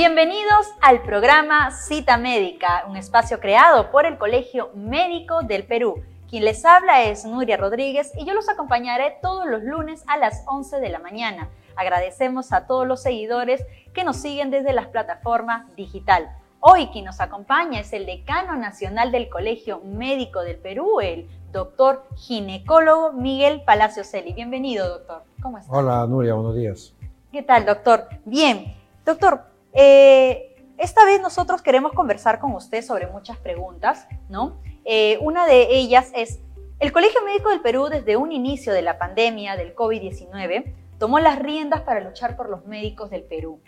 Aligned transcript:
Bienvenidos 0.00 0.66
al 0.80 1.02
programa 1.02 1.72
Cita 1.72 2.16
Médica, 2.16 2.86
un 2.88 2.96
espacio 2.96 3.38
creado 3.38 3.90
por 3.90 4.06
el 4.06 4.16
Colegio 4.16 4.70
Médico 4.74 5.42
del 5.42 5.64
Perú. 5.64 6.02
Quien 6.26 6.46
les 6.46 6.64
habla 6.64 7.02
es 7.02 7.26
Nuria 7.26 7.58
Rodríguez 7.58 8.10
y 8.16 8.24
yo 8.24 8.32
los 8.32 8.48
acompañaré 8.48 9.18
todos 9.20 9.44
los 9.44 9.62
lunes 9.62 10.02
a 10.06 10.16
las 10.16 10.42
11 10.46 10.80
de 10.80 10.88
la 10.88 11.00
mañana. 11.00 11.50
Agradecemos 11.76 12.50
a 12.54 12.66
todos 12.66 12.86
los 12.86 13.02
seguidores 13.02 13.62
que 13.92 14.02
nos 14.02 14.16
siguen 14.16 14.50
desde 14.50 14.72
las 14.72 14.86
plataformas 14.86 15.66
digital. 15.76 16.34
Hoy 16.60 16.86
quien 16.86 17.04
nos 17.04 17.20
acompaña 17.20 17.80
es 17.80 17.92
el 17.92 18.06
decano 18.06 18.56
nacional 18.56 19.12
del 19.12 19.28
Colegio 19.28 19.82
Médico 19.84 20.40
del 20.40 20.56
Perú, 20.56 21.02
el 21.02 21.28
doctor 21.52 22.06
ginecólogo 22.16 23.12
Miguel 23.12 23.64
Palacio 23.66 24.02
Celi. 24.04 24.32
Bienvenido, 24.32 24.88
doctor. 24.88 25.24
¿Cómo 25.42 25.58
está? 25.58 25.70
Hola, 25.70 26.06
Nuria, 26.06 26.32
buenos 26.32 26.56
días. 26.56 26.94
¿Qué 27.30 27.42
tal, 27.42 27.66
doctor? 27.66 28.08
Bien. 28.24 28.80
Doctor, 29.04 29.49
eh, 29.72 30.50
esta 30.78 31.04
vez 31.04 31.20
nosotros 31.20 31.62
queremos 31.62 31.92
conversar 31.92 32.40
con 32.40 32.52
usted 32.52 32.82
sobre 32.82 33.06
muchas 33.06 33.36
preguntas, 33.38 34.06
¿no? 34.28 34.60
Eh, 34.84 35.18
una 35.20 35.46
de 35.46 35.74
ellas 35.76 36.10
es, 36.14 36.40
el 36.78 36.92
Colegio 36.92 37.22
Médico 37.24 37.50
del 37.50 37.60
Perú 37.60 37.88
desde 37.90 38.16
un 38.16 38.32
inicio 38.32 38.72
de 38.72 38.80
la 38.80 38.98
pandemia 38.98 39.56
del 39.56 39.74
COVID-19 39.74 40.72
tomó 40.98 41.20
las 41.20 41.38
riendas 41.38 41.82
para 41.82 42.00
luchar 42.00 42.36
por 42.36 42.48
los 42.48 42.64
médicos 42.66 43.10
del 43.10 43.22
Perú. 43.22 43.60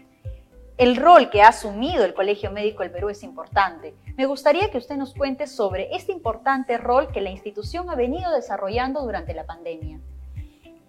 El 0.79 0.97
rol 0.97 1.29
que 1.29 1.43
ha 1.43 1.49
asumido 1.49 2.05
el 2.05 2.15
Colegio 2.15 2.51
Médico 2.51 2.83
del 2.83 2.91
Perú 2.91 3.11
es 3.11 3.23
importante. 3.23 3.95
Me 4.17 4.25
gustaría 4.25 4.71
que 4.71 4.79
usted 4.79 4.97
nos 4.97 5.15
cuente 5.15 5.47
sobre 5.47 5.95
este 5.95 6.13
importante 6.13 6.79
rol 6.79 7.09
que 7.13 7.21
la 7.21 7.31
institución 7.31 7.91
ha 7.91 7.95
venido 7.95 8.33
desarrollando 8.33 9.03
durante 9.03 9.35
la 9.35 9.45
pandemia. 9.45 10.01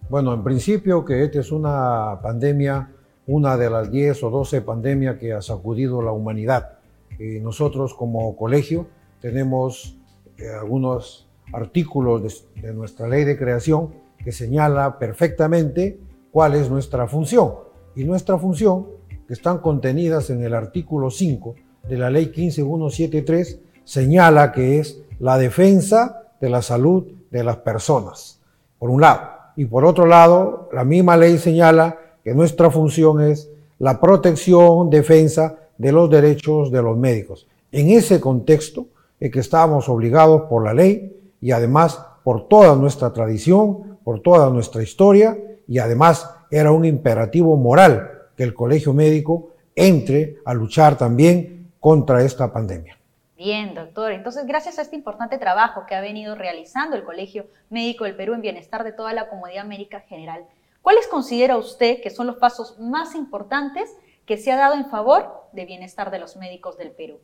Bueno, 0.10 0.34
en 0.34 0.44
principio 0.44 1.04
que 1.04 1.24
esta 1.26 1.40
es 1.42 1.52
una 1.52 2.20
pandemia 2.22 2.90
una 3.28 3.58
de 3.58 3.70
las 3.70 3.92
10 3.92 4.24
o 4.24 4.30
12 4.30 4.62
pandemias 4.62 5.18
que 5.18 5.34
ha 5.34 5.42
sacudido 5.42 6.02
la 6.02 6.12
humanidad. 6.12 6.80
Y 7.20 7.40
nosotros 7.40 7.94
como 7.94 8.36
colegio 8.36 8.88
tenemos 9.22 9.98
eh, 10.38 10.50
algunos 10.50 11.28
artículos 11.54 12.46
de, 12.56 12.74
nuestra 12.74 13.08
ley 13.08 13.24
de 13.24 13.38
creación 13.38 13.92
que 14.18 14.32
señala 14.32 14.98
perfectamente 15.00 16.00
cuál 16.32 16.56
es 16.56 16.70
nuestra 16.70 17.08
función. 17.08 17.54
Y 17.96 18.04
nuestra 18.04 18.38
función, 18.38 18.88
que 19.28 19.34
están 19.34 19.60
contenidas 19.60 20.30
en 20.30 20.44
el 20.44 20.54
artículo 20.54 21.12
5 21.12 21.56
de 21.88 21.98
la 21.98 22.10
ley 22.10 22.28
15173, 22.28 23.60
señala 23.84 24.52
que 24.52 24.80
es 24.80 25.02
la 25.20 25.38
defensa 25.38 26.24
de 26.42 26.50
la 26.50 26.62
salud 26.62 27.06
de 27.30 27.44
las 27.44 27.58
personas, 27.58 28.42
por 28.80 28.90
un 28.90 29.02
lado. 29.02 29.30
Y 29.56 29.66
por 29.66 29.86
otro 29.86 30.06
lado, 30.06 30.70
la 30.74 30.84
misma 30.84 31.16
ley 31.16 31.38
señala 31.38 31.98
que 32.24 32.34
nuestra 32.34 32.70
función 32.72 33.22
es 33.22 33.50
la 33.80 34.00
protección, 34.00 34.90
defensa 34.90 35.58
de 35.78 35.92
los 35.92 36.10
derechos 36.10 36.72
de 36.72 36.82
los 36.82 36.98
médicos. 36.98 37.48
En 37.72 37.90
ese 37.90 38.20
contexto 38.20 38.88
es 39.20 39.32
que 39.32 39.40
estamos 39.40 39.90
obligados 39.90 40.44
por 40.44 40.64
la 40.64 40.74
ley 40.74 41.16
y 41.42 41.52
además 41.52 42.00
por 42.24 42.48
toda 42.48 42.76
nuestra 42.76 43.12
tradición, 43.12 43.98
por 44.04 44.22
toda 44.22 44.50
nuestra 44.50 44.84
historia 44.84 45.38
y 45.68 45.80
además 45.80 46.30
era 46.52 46.72
un 46.72 46.86
imperativo 46.86 47.58
moral 47.58 48.12
que 48.38 48.44
el 48.44 48.54
colegio 48.54 48.94
médico 48.94 49.50
entre 49.76 50.38
a 50.46 50.54
luchar 50.54 50.98
también 50.98 51.72
contra 51.80 52.24
esta 52.24 52.54
pandemia. 52.54 52.98
Bien, 53.36 53.74
doctor. 53.74 54.12
Entonces, 54.12 54.46
gracias 54.46 54.80
a 54.80 54.84
este 54.84 54.96
importante 54.96 55.38
trabajo 55.38 55.86
que 55.86 55.96
ha 55.96 56.02
venido 56.02 56.36
realizando 56.36 56.96
el 56.96 57.04
Colegio 57.04 57.48
Médico 57.70 58.06
del 58.06 58.16
Perú 58.16 58.36
en 58.36 58.42
bienestar 58.42 58.84
de 58.84 58.94
toda 58.94 59.12
la 59.12 59.28
comunidad 59.28 59.66
médica 59.66 60.00
general, 60.02 60.46
¿Cuáles 60.84 61.08
considera 61.08 61.56
usted 61.56 62.02
que 62.02 62.10
son 62.10 62.28
los 62.28 62.36
pasos 62.36 62.78
más 62.78 63.16
importantes 63.16 63.90
que 64.26 64.36
se 64.36 64.52
ha 64.52 64.58
dado 64.58 64.76
en 64.76 64.86
favor 64.88 65.24
de 65.54 65.66
bienestar 65.66 66.12
de 66.12 66.20
los 66.20 66.36
médicos 66.36 66.78
del 66.78 66.92
Perú? 66.92 67.20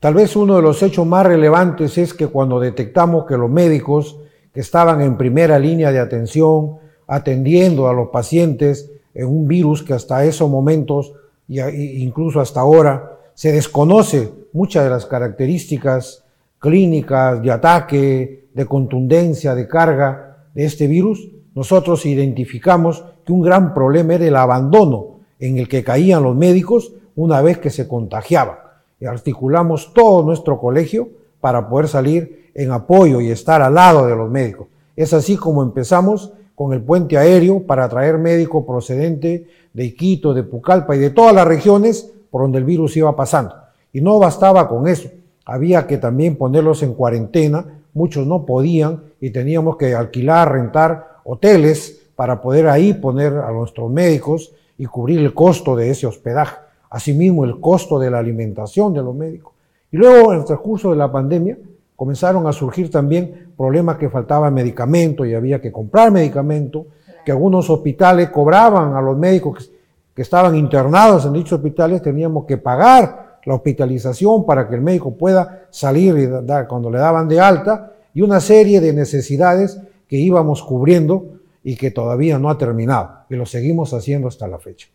Tal 0.00 0.14
vez 0.14 0.34
uno 0.34 0.56
de 0.56 0.62
los 0.62 0.82
hechos 0.82 1.06
más 1.06 1.26
relevantes 1.26 1.98
es 1.98 2.14
que 2.14 2.26
cuando 2.26 2.60
detectamos 2.60 3.26
que 3.26 3.36
los 3.36 3.50
médicos 3.50 4.18
que 4.54 4.60
estaban 4.60 5.02
en 5.02 5.18
primera 5.18 5.58
línea 5.58 5.92
de 5.92 5.98
atención, 5.98 6.78
atendiendo 7.06 7.88
a 7.88 7.92
los 7.92 8.08
pacientes 8.08 8.90
en 9.12 9.26
un 9.26 9.46
virus 9.46 9.82
que 9.82 9.92
hasta 9.92 10.24
esos 10.24 10.48
momentos, 10.48 11.12
incluso 11.46 12.40
hasta 12.40 12.60
ahora, 12.60 13.18
se 13.34 13.52
desconoce 13.52 14.32
muchas 14.54 14.84
de 14.84 14.90
las 14.90 15.04
características 15.04 16.24
clínicas 16.58 17.42
de 17.42 17.50
ataque, 17.50 18.48
de 18.54 18.64
contundencia, 18.64 19.54
de 19.54 19.68
carga 19.68 20.46
de 20.54 20.64
este 20.64 20.86
virus, 20.86 21.28
nosotros 21.58 22.06
identificamos 22.06 23.04
que 23.26 23.32
un 23.32 23.42
gran 23.42 23.74
problema 23.74 24.14
era 24.14 24.26
el 24.26 24.36
abandono 24.36 25.18
en 25.40 25.58
el 25.58 25.66
que 25.66 25.82
caían 25.82 26.22
los 26.22 26.36
médicos 26.36 26.92
una 27.16 27.42
vez 27.42 27.58
que 27.58 27.70
se 27.70 27.88
contagiaban. 27.88 28.58
Y 29.00 29.06
articulamos 29.06 29.92
todo 29.92 30.22
nuestro 30.22 30.60
colegio 30.60 31.08
para 31.40 31.68
poder 31.68 31.88
salir 31.88 32.52
en 32.54 32.70
apoyo 32.70 33.20
y 33.20 33.32
estar 33.32 33.60
al 33.60 33.74
lado 33.74 34.06
de 34.06 34.14
los 34.14 34.30
médicos. 34.30 34.68
Es 34.94 35.12
así 35.12 35.36
como 35.36 35.64
empezamos 35.64 36.32
con 36.54 36.72
el 36.72 36.80
puente 36.80 37.18
aéreo 37.18 37.66
para 37.66 37.88
traer 37.88 38.18
médicos 38.18 38.64
procedente 38.64 39.48
de 39.72 39.84
Iquito, 39.84 40.34
de 40.34 40.44
Pucallpa 40.44 40.94
y 40.94 41.00
de 41.00 41.10
todas 41.10 41.34
las 41.34 41.48
regiones 41.48 42.08
por 42.30 42.42
donde 42.42 42.58
el 42.58 42.64
virus 42.64 42.96
iba 42.96 43.16
pasando. 43.16 43.56
Y 43.92 44.00
no 44.00 44.20
bastaba 44.20 44.68
con 44.68 44.86
eso, 44.86 45.08
había 45.44 45.88
que 45.88 45.98
también 45.98 46.36
ponerlos 46.36 46.84
en 46.84 46.94
cuarentena, 46.94 47.80
muchos 47.94 48.28
no 48.28 48.46
podían 48.46 49.02
y 49.20 49.30
teníamos 49.30 49.76
que 49.76 49.96
alquilar, 49.96 50.52
rentar 50.52 51.17
hoteles 51.28 52.00
para 52.16 52.40
poder 52.40 52.68
ahí 52.68 52.94
poner 52.94 53.34
a 53.34 53.52
nuestros 53.52 53.90
médicos 53.90 54.52
y 54.78 54.86
cubrir 54.86 55.20
el 55.20 55.34
costo 55.34 55.76
de 55.76 55.90
ese 55.90 56.06
hospedaje. 56.06 56.56
Asimismo, 56.88 57.44
el 57.44 57.60
costo 57.60 57.98
de 57.98 58.10
la 58.10 58.18
alimentación 58.18 58.94
de 58.94 59.02
los 59.02 59.14
médicos. 59.14 59.52
Y 59.92 59.98
luego, 59.98 60.32
en 60.32 60.40
el 60.40 60.44
transcurso 60.46 60.90
de 60.90 60.96
la 60.96 61.12
pandemia, 61.12 61.58
comenzaron 61.94 62.46
a 62.46 62.52
surgir 62.52 62.90
también 62.90 63.52
problemas 63.56 63.98
que 63.98 64.08
faltaba 64.08 64.50
medicamento 64.50 65.26
y 65.26 65.34
había 65.34 65.60
que 65.60 65.70
comprar 65.70 66.10
medicamento, 66.10 66.86
que 67.24 67.32
algunos 67.32 67.68
hospitales 67.68 68.30
cobraban 68.30 68.96
a 68.96 69.02
los 69.02 69.18
médicos 69.18 69.70
que, 70.14 70.22
estaban 70.22 70.56
internados 70.56 71.26
en 71.26 71.34
dichos 71.34 71.58
hospitales, 71.58 72.02
teníamos 72.02 72.46
que 72.46 72.56
pagar 72.56 73.38
la 73.44 73.54
hospitalización 73.54 74.46
para 74.46 74.68
que 74.68 74.74
el 74.74 74.80
médico 74.80 75.14
pueda 75.14 75.66
salir 75.70 76.16
y 76.18 76.26
dar, 76.26 76.66
cuando 76.66 76.90
le 76.90 76.98
daban 76.98 77.28
de 77.28 77.38
alta, 77.38 77.92
y 78.14 78.22
una 78.22 78.40
serie 78.40 78.80
de 78.80 78.92
necesidades 78.92 79.78
que 80.08 80.16
íbamos 80.16 80.62
cubriendo 80.62 81.40
y 81.62 81.76
que 81.76 81.90
todavía 81.90 82.38
no 82.38 82.50
ha 82.50 82.58
terminado, 82.58 83.24
y 83.28 83.36
lo 83.36 83.46
seguimos 83.46 83.92
haciendo 83.92 84.28
hasta 84.28 84.48
la 84.48 84.58
fecha. 84.58 84.88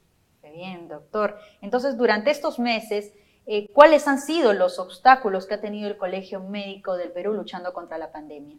Bien, 0.53 0.87
doctor. 0.87 1.35
Entonces, 1.61 1.97
durante 1.97 2.31
estos 2.31 2.59
meses, 2.59 3.13
eh, 3.45 3.67
¿cuáles 3.73 4.07
han 4.07 4.19
sido 4.19 4.53
los 4.53 4.79
obstáculos 4.79 5.45
que 5.45 5.55
ha 5.55 5.61
tenido 5.61 5.89
el 5.89 5.97
Colegio 5.97 6.39
Médico 6.39 6.95
del 6.95 7.11
Perú 7.11 7.33
luchando 7.33 7.73
contra 7.73 7.97
la 7.97 8.11
pandemia? 8.11 8.55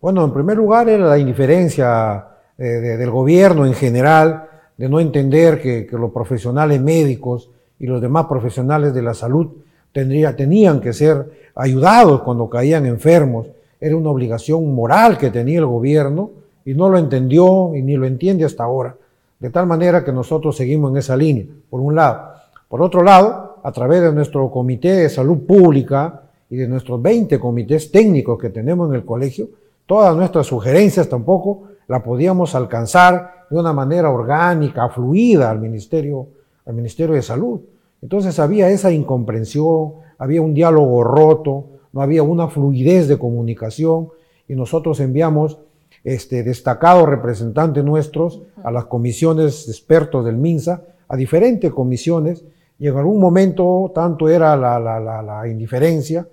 Bueno, 0.00 0.24
en 0.24 0.32
primer 0.32 0.56
lugar 0.56 0.88
era 0.88 1.06
la 1.06 1.18
indiferencia 1.18 2.26
eh, 2.58 2.64
del 2.64 3.10
gobierno 3.10 3.66
en 3.66 3.74
general, 3.74 4.48
de 4.76 4.88
no 4.88 5.00
entender 5.00 5.60
que, 5.60 5.86
los 5.92 6.12
profesionales 6.12 6.80
médicos 6.80 7.50
y 7.78 7.86
los 7.86 8.00
demás 8.00 8.26
profesionales 8.26 8.94
de 8.94 9.02
la 9.02 9.14
salud 9.14 9.48
tendría, 9.92 10.34
tenían 10.36 10.80
que 10.80 10.92
ser 10.92 11.50
ayudados 11.54 12.22
cuando 12.22 12.48
caían 12.48 12.86
enfermos 12.86 13.46
era 13.82 13.96
una 13.96 14.10
obligación 14.10 14.72
moral 14.76 15.18
que 15.18 15.32
tenía 15.32 15.58
el 15.58 15.66
gobierno 15.66 16.30
y 16.64 16.72
no 16.72 16.88
lo 16.88 16.98
entendió 16.98 17.74
y 17.74 17.82
ni 17.82 17.96
lo 17.96 18.06
entiende 18.06 18.44
hasta 18.44 18.62
ahora. 18.62 18.94
De 19.40 19.50
tal 19.50 19.66
manera 19.66 20.04
que 20.04 20.12
nosotros 20.12 20.56
seguimos 20.56 20.92
en 20.92 20.98
esa 20.98 21.16
línea, 21.16 21.46
por 21.68 21.80
un 21.80 21.96
lado. 21.96 22.28
Por 22.68 22.80
otro 22.80 23.02
lado, 23.02 23.56
a 23.60 23.72
través 23.72 24.00
de 24.02 24.12
nuestro 24.12 24.48
Comité 24.52 24.92
de 24.92 25.08
Salud 25.08 25.38
Pública 25.38 26.22
y 26.48 26.54
de 26.54 26.68
nuestros 26.68 27.02
20 27.02 27.40
comités 27.40 27.90
técnicos 27.90 28.38
que 28.38 28.50
tenemos 28.50 28.88
en 28.88 28.94
el 28.94 29.04
colegio, 29.04 29.48
todas 29.84 30.14
nuestras 30.14 30.46
sugerencias 30.46 31.08
tampoco 31.08 31.64
la 31.88 32.04
podíamos 32.04 32.54
alcanzar 32.54 33.46
de 33.50 33.58
una 33.58 33.72
manera 33.72 34.10
orgánica, 34.10 34.90
fluida 34.90 35.50
al 35.50 35.58
Ministerio, 35.58 36.28
al 36.64 36.74
Ministerio 36.74 37.16
de 37.16 37.22
Salud. 37.22 37.60
Entonces 38.00 38.38
había 38.38 38.68
esa 38.68 38.92
incomprensión, 38.92 39.94
había 40.18 40.40
un 40.40 40.54
diálogo 40.54 41.02
roto, 41.02 41.64
no 41.92 42.02
había 42.02 42.22
una 42.22 42.48
fluidez 42.48 43.08
de 43.08 43.18
comunicación 43.18 44.08
y 44.48 44.54
nosotros 44.54 45.00
enviamos 45.00 45.58
este, 46.04 46.42
destacados 46.42 47.08
representantes 47.08 47.84
nuestros 47.84 48.42
a 48.64 48.70
las 48.70 48.86
comisiones 48.86 49.66
de 49.66 49.72
expertos 49.72 50.24
del 50.24 50.36
MINSA, 50.36 50.82
a 51.08 51.16
diferentes 51.16 51.70
comisiones, 51.70 52.44
y 52.78 52.88
en 52.88 52.96
algún 52.96 53.20
momento 53.20 53.92
tanto 53.94 54.28
era 54.28 54.56
la, 54.56 54.80
la, 54.80 55.48
indiferencia 55.48 56.26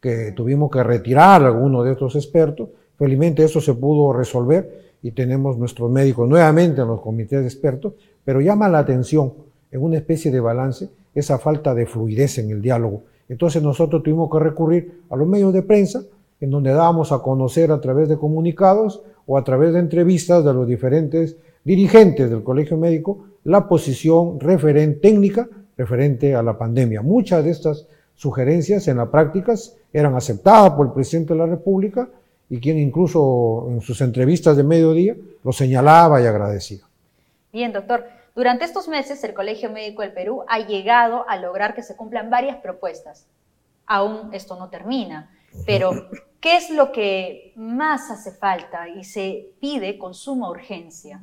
que 0.00 0.32
tuvimos 0.32 0.70
que 0.70 0.82
retirar 0.82 1.42
a 1.42 1.46
algunos 1.46 1.84
de 1.84 1.92
estos 1.92 2.14
expertos. 2.14 2.68
Felizmente 2.96 3.42
eso 3.42 3.60
se 3.60 3.74
pudo 3.74 4.12
resolver 4.12 4.94
y 5.02 5.10
tenemos 5.10 5.58
nuestros 5.58 5.90
médicos 5.90 6.28
nuevamente 6.28 6.82
en 6.82 6.88
los 6.88 7.00
comités 7.00 7.40
de 7.40 7.46
expertos, 7.46 7.94
pero 8.24 8.40
llama 8.40 8.68
la 8.68 8.78
atención 8.78 9.32
en 9.72 9.82
una 9.82 9.96
especie 9.96 10.30
de 10.30 10.38
balance 10.38 10.88
esa 11.14 11.38
falta 11.38 11.74
de 11.74 11.86
fluidez 11.86 12.38
en 12.38 12.50
el 12.50 12.62
diálogo 12.62 13.02
entonces 13.28 13.62
nosotros 13.62 14.02
tuvimos 14.02 14.30
que 14.30 14.38
recurrir 14.38 15.00
a 15.10 15.16
los 15.16 15.26
medios 15.26 15.52
de 15.52 15.62
prensa, 15.62 16.02
en 16.40 16.50
donde 16.50 16.72
dábamos 16.72 17.12
a 17.12 17.18
conocer 17.18 17.70
a 17.72 17.80
través 17.80 18.08
de 18.08 18.18
comunicados 18.18 19.02
o 19.26 19.38
a 19.38 19.44
través 19.44 19.72
de 19.72 19.80
entrevistas 19.80 20.44
de 20.44 20.52
los 20.52 20.66
diferentes 20.66 21.36
dirigentes 21.64 22.30
del 22.30 22.42
Colegio 22.42 22.76
Médico 22.76 23.26
la 23.44 23.68
posición 23.68 24.38
referente 24.40 25.00
técnica 25.00 25.48
referente 25.76 26.34
a 26.34 26.42
la 26.42 26.56
pandemia. 26.56 27.02
Muchas 27.02 27.44
de 27.44 27.50
estas 27.50 27.86
sugerencias 28.14 28.88
en 28.88 28.96
la 28.96 29.10
práctica 29.10 29.54
eran 29.92 30.14
aceptadas 30.14 30.72
por 30.72 30.86
el 30.86 30.92
presidente 30.92 31.34
de 31.34 31.38
la 31.38 31.46
República 31.46 32.08
y 32.48 32.60
quien 32.60 32.78
incluso 32.78 33.68
en 33.70 33.80
sus 33.80 34.00
entrevistas 34.00 34.56
de 34.56 34.64
mediodía 34.64 35.16
lo 35.44 35.52
señalaba 35.52 36.20
y 36.22 36.26
agradecía. 36.26 36.82
Bien, 37.52 37.72
doctor. 37.72 38.04
Durante 38.36 38.66
estos 38.66 38.86
meses, 38.86 39.24
el 39.24 39.32
Colegio 39.32 39.70
Médico 39.70 40.02
del 40.02 40.12
Perú 40.12 40.42
ha 40.46 40.58
llegado 40.58 41.26
a 41.26 41.38
lograr 41.38 41.74
que 41.74 41.82
se 41.82 41.96
cumplan 41.96 42.28
varias 42.28 42.58
propuestas. 42.58 43.26
Aún 43.86 44.34
esto 44.34 44.58
no 44.58 44.68
termina, 44.68 45.30
pero 45.64 45.92
¿qué 46.38 46.58
es 46.58 46.68
lo 46.68 46.92
que 46.92 47.54
más 47.56 48.10
hace 48.10 48.32
falta 48.32 48.90
y 48.90 49.04
se 49.04 49.54
pide 49.58 49.96
con 49.96 50.12
suma 50.12 50.50
urgencia? 50.50 51.22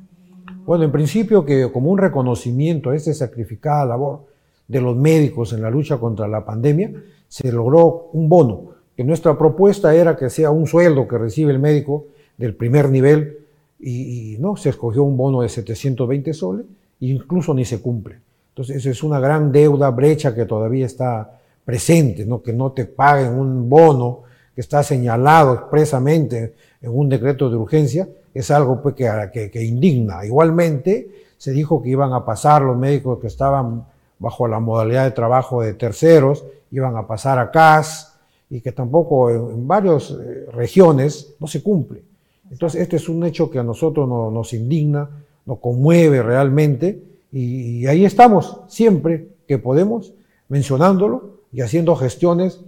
Bueno, 0.66 0.82
en 0.82 0.90
principio 0.90 1.44
que 1.44 1.70
como 1.70 1.92
un 1.92 1.98
reconocimiento 1.98 2.90
a 2.90 2.96
esta 2.96 3.14
sacrificada 3.14 3.86
labor 3.86 4.26
de 4.66 4.80
los 4.80 4.96
médicos 4.96 5.52
en 5.52 5.62
la 5.62 5.70
lucha 5.70 5.98
contra 5.98 6.26
la 6.26 6.44
pandemia, 6.44 6.90
se 7.28 7.52
logró 7.52 8.10
un 8.12 8.28
bono, 8.28 8.70
que 8.96 9.04
nuestra 9.04 9.38
propuesta 9.38 9.94
era 9.94 10.16
que 10.16 10.30
sea 10.30 10.50
un 10.50 10.66
sueldo 10.66 11.06
que 11.06 11.16
recibe 11.16 11.52
el 11.52 11.60
médico 11.60 12.06
del 12.36 12.56
primer 12.56 12.90
nivel 12.90 13.46
y, 13.78 14.36
no, 14.40 14.56
se 14.56 14.70
escogió 14.70 15.04
un 15.04 15.16
bono 15.16 15.42
de 15.42 15.48
720 15.48 16.34
soles 16.34 16.66
incluso 17.10 17.54
ni 17.54 17.64
se 17.64 17.80
cumple. 17.80 18.18
Entonces, 18.50 18.86
es 18.86 19.02
una 19.02 19.18
gran 19.18 19.50
deuda, 19.50 19.90
brecha 19.90 20.34
que 20.34 20.44
todavía 20.44 20.86
está 20.86 21.40
presente, 21.64 22.24
¿no? 22.24 22.42
que 22.42 22.52
no 22.52 22.72
te 22.72 22.84
paguen 22.84 23.32
un 23.38 23.68
bono 23.68 24.22
que 24.54 24.60
está 24.60 24.82
señalado 24.82 25.54
expresamente 25.54 26.54
en 26.80 26.96
un 26.96 27.08
decreto 27.08 27.50
de 27.50 27.56
urgencia, 27.56 28.08
es 28.32 28.50
algo 28.50 28.80
pues, 28.80 28.94
que, 28.94 29.64
indigna. 29.64 30.24
Igualmente, 30.24 31.10
se 31.36 31.52
dijo 31.52 31.82
que 31.82 31.88
iban 31.88 32.12
a 32.12 32.24
pasar 32.24 32.62
los 32.62 32.76
médicos 32.76 33.18
que 33.18 33.26
estaban 33.26 33.86
bajo 34.18 34.46
la 34.46 34.60
modalidad 34.60 35.04
de 35.04 35.10
trabajo 35.10 35.62
de 35.62 35.74
terceros, 35.74 36.44
iban 36.70 36.96
a 36.96 37.06
pasar 37.06 37.38
a 37.38 37.50
CAS, 37.50 38.14
y 38.50 38.60
que 38.60 38.72
tampoco 38.72 39.30
en, 39.30 39.66
varias 39.66 40.10
eh, 40.10 40.46
regiones 40.52 41.34
no 41.40 41.46
se 41.46 41.62
cumple. 41.62 42.02
Entonces, 42.50 42.82
este 42.82 42.96
es 42.96 43.08
un 43.08 43.24
hecho 43.24 43.50
que 43.50 43.58
a 43.58 43.64
nosotros 43.64 44.08
nos 44.08 44.52
indigna, 44.52 45.08
nos 45.46 45.58
conmueve 45.58 46.22
realmente 46.22 47.02
y, 47.32 47.86
ahí 47.86 48.04
estamos 48.04 48.60
siempre 48.68 49.28
que 49.46 49.58
podemos 49.58 50.14
mencionándolo 50.48 51.40
y 51.52 51.60
haciendo 51.62 51.96
gestiones 51.96 52.60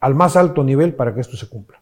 al 0.00 0.14
más 0.14 0.36
alto 0.36 0.64
nivel 0.64 0.94
para 0.94 1.14
que 1.14 1.20
esto 1.20 1.36
se 1.36 1.48
cumpla. 1.48 1.80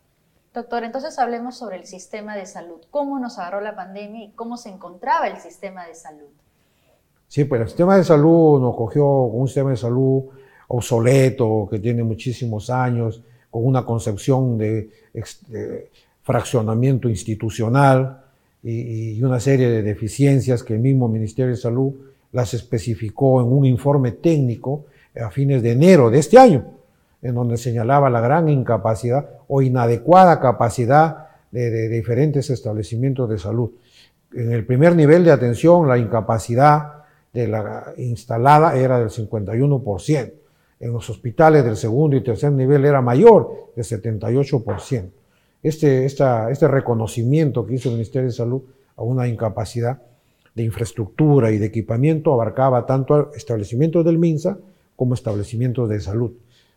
Doctor, 0.52 0.85
entonces 0.85 1.19
hablemos 1.19 1.56
sobre 1.56 1.76
el 1.76 1.87
sistema 1.87 2.35
de 2.35 2.47
salud. 2.47 2.81
¿Cómo 2.91 3.19
nos 3.19 3.38
agarró 3.38 3.61
la 3.61 3.76
pandemia 3.76 4.25
y 4.25 4.31
cómo 4.31 4.56
se 4.56 4.70
encontraba 4.70 5.29
el 5.29 5.38
sistema 5.38 5.87
de 5.87 5.94
salud? 5.94 6.29
Sí, 7.29 7.44
pues 7.44 7.61
el 7.61 7.69
sistema 7.69 7.96
de 7.96 8.05
salud 8.05 8.61
nos 8.61 8.75
cogió 8.75 9.05
con 9.05 9.43
un 9.43 9.46
sistema 9.46 9.70
de 9.70 9.76
salud 9.76 10.25
obsoleto, 10.69 11.69
que 11.70 11.79
tiene 11.79 12.03
muchísimos 12.03 12.70
años, 12.70 13.23
con 13.50 13.64
una 13.64 13.85
concepción 13.85 14.58
de 14.58 14.91
fraccionamiento 16.23 17.08
institucional, 17.08 18.25
y, 18.62 19.22
una 19.22 19.40
serie 19.40 19.68
de 19.68 19.82
deficiencias 19.82 20.62
que 20.62 20.74
el 20.74 20.80
mismo 20.80 21.08
Ministerio 21.08 21.50
de 21.50 21.56
Salud 21.56 21.94
las 22.32 22.54
especificó 22.54 23.40
en 23.40 23.48
un 23.48 23.64
informe 23.64 24.12
técnico 24.12 24.86
a 25.20 25.30
fines 25.30 25.62
de 25.62 25.72
enero 25.72 26.10
de 26.10 26.18
este 26.18 26.38
año, 26.38 26.74
en 27.22 27.34
donde 27.34 27.56
señalaba 27.56 28.08
la 28.10 28.20
gran 28.20 28.48
incapacidad 28.48 29.28
o 29.48 29.62
inadecuada 29.62 30.40
capacidad 30.40 31.28
de, 31.50 31.88
diferentes 31.88 32.50
establecimientos 32.50 33.28
de 33.28 33.38
salud. 33.38 33.70
En 34.32 34.52
el 34.52 34.64
primer 34.64 34.94
nivel 34.94 35.24
de 35.24 35.32
atención, 35.32 35.88
la 35.88 35.98
incapacidad 35.98 37.04
de 37.32 37.48
la 37.48 37.92
instalada 37.96 38.76
era 38.76 39.00
del 39.00 39.10
51%. 39.10 40.32
En 40.78 40.92
los 40.92 41.10
hospitales 41.10 41.64
del 41.64 41.76
segundo 41.76 42.16
y 42.16 42.22
tercer 42.22 42.52
nivel 42.52 42.84
era 42.84 43.02
mayor, 43.02 43.72
de 43.74 43.82
78% 43.82 45.10
este, 45.62 46.06
este 46.06 46.68
reconocimiento 46.68 47.66
que 47.66 47.74
hizo 47.74 47.88
el 47.88 47.96
Ministerio 47.96 48.28
de 48.28 48.34
Salud 48.34 48.62
a 48.96 49.02
una 49.02 49.28
incapacidad 49.28 50.02
de 50.54 50.62
infraestructura 50.64 51.50
y 51.50 51.58
de 51.58 51.66
equipamiento 51.66 52.32
abarcaba 52.32 52.86
tanto 52.86 53.32
establecimientos 53.34 54.04
del 54.04 54.18
MINSA 54.18 54.58
como 54.96 55.14
establecimientos 55.14 55.88
de 55.88 56.00
salud. 56.00 56.32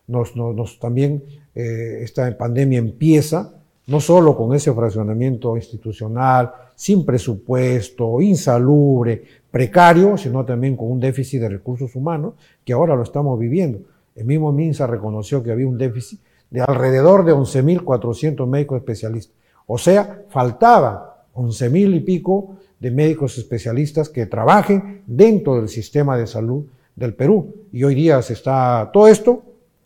Nos, 0.06 0.78
también 0.78 1.22
eh, 1.54 2.00
esta 2.02 2.36
pandemia 2.36 2.78
empieza 2.78 3.54
no 3.86 4.00
solo 4.00 4.36
con 4.36 4.54
ese 4.54 4.72
fraccionamiento 4.72 5.56
institucional, 5.56 6.52
sin 6.74 7.04
presupuesto, 7.04 8.20
insalubre, 8.20 9.22
precario, 9.50 10.16
sino 10.16 10.44
también 10.44 10.76
con 10.76 10.90
un 10.90 11.00
déficit 11.00 11.40
de 11.40 11.50
recursos 11.50 11.94
humanos, 11.94 12.34
que 12.64 12.72
ahora 12.72 12.96
lo 12.96 13.02
estamos 13.02 13.38
viviendo. 13.38 13.80
El 14.16 14.24
mismo 14.24 14.52
MINSA 14.52 14.86
reconoció 14.86 15.42
que 15.42 15.50
había 15.50 15.66
un 15.66 15.76
déficit 15.76 16.20
de 16.54 16.60
alrededor 16.60 17.24
de 17.24 17.34
11.400 17.34 18.46
médicos 18.46 18.78
especialistas. 18.78 19.34
O 19.66 19.76
sea, 19.76 20.22
faltaban 20.28 21.00
11.000 21.34 21.96
y 21.96 22.00
pico 22.00 22.58
de 22.78 22.92
médicos 22.92 23.36
especialistas 23.38 24.08
que 24.08 24.26
trabajen 24.26 25.02
dentro 25.04 25.56
del 25.56 25.68
sistema 25.68 26.16
de 26.16 26.28
salud 26.28 26.64
del 26.94 27.12
Perú. 27.14 27.52
Y 27.72 27.82
hoy 27.82 27.96
día 27.96 28.22
se 28.22 28.34
está, 28.34 28.88
todo 28.92 29.08
esto 29.08 29.42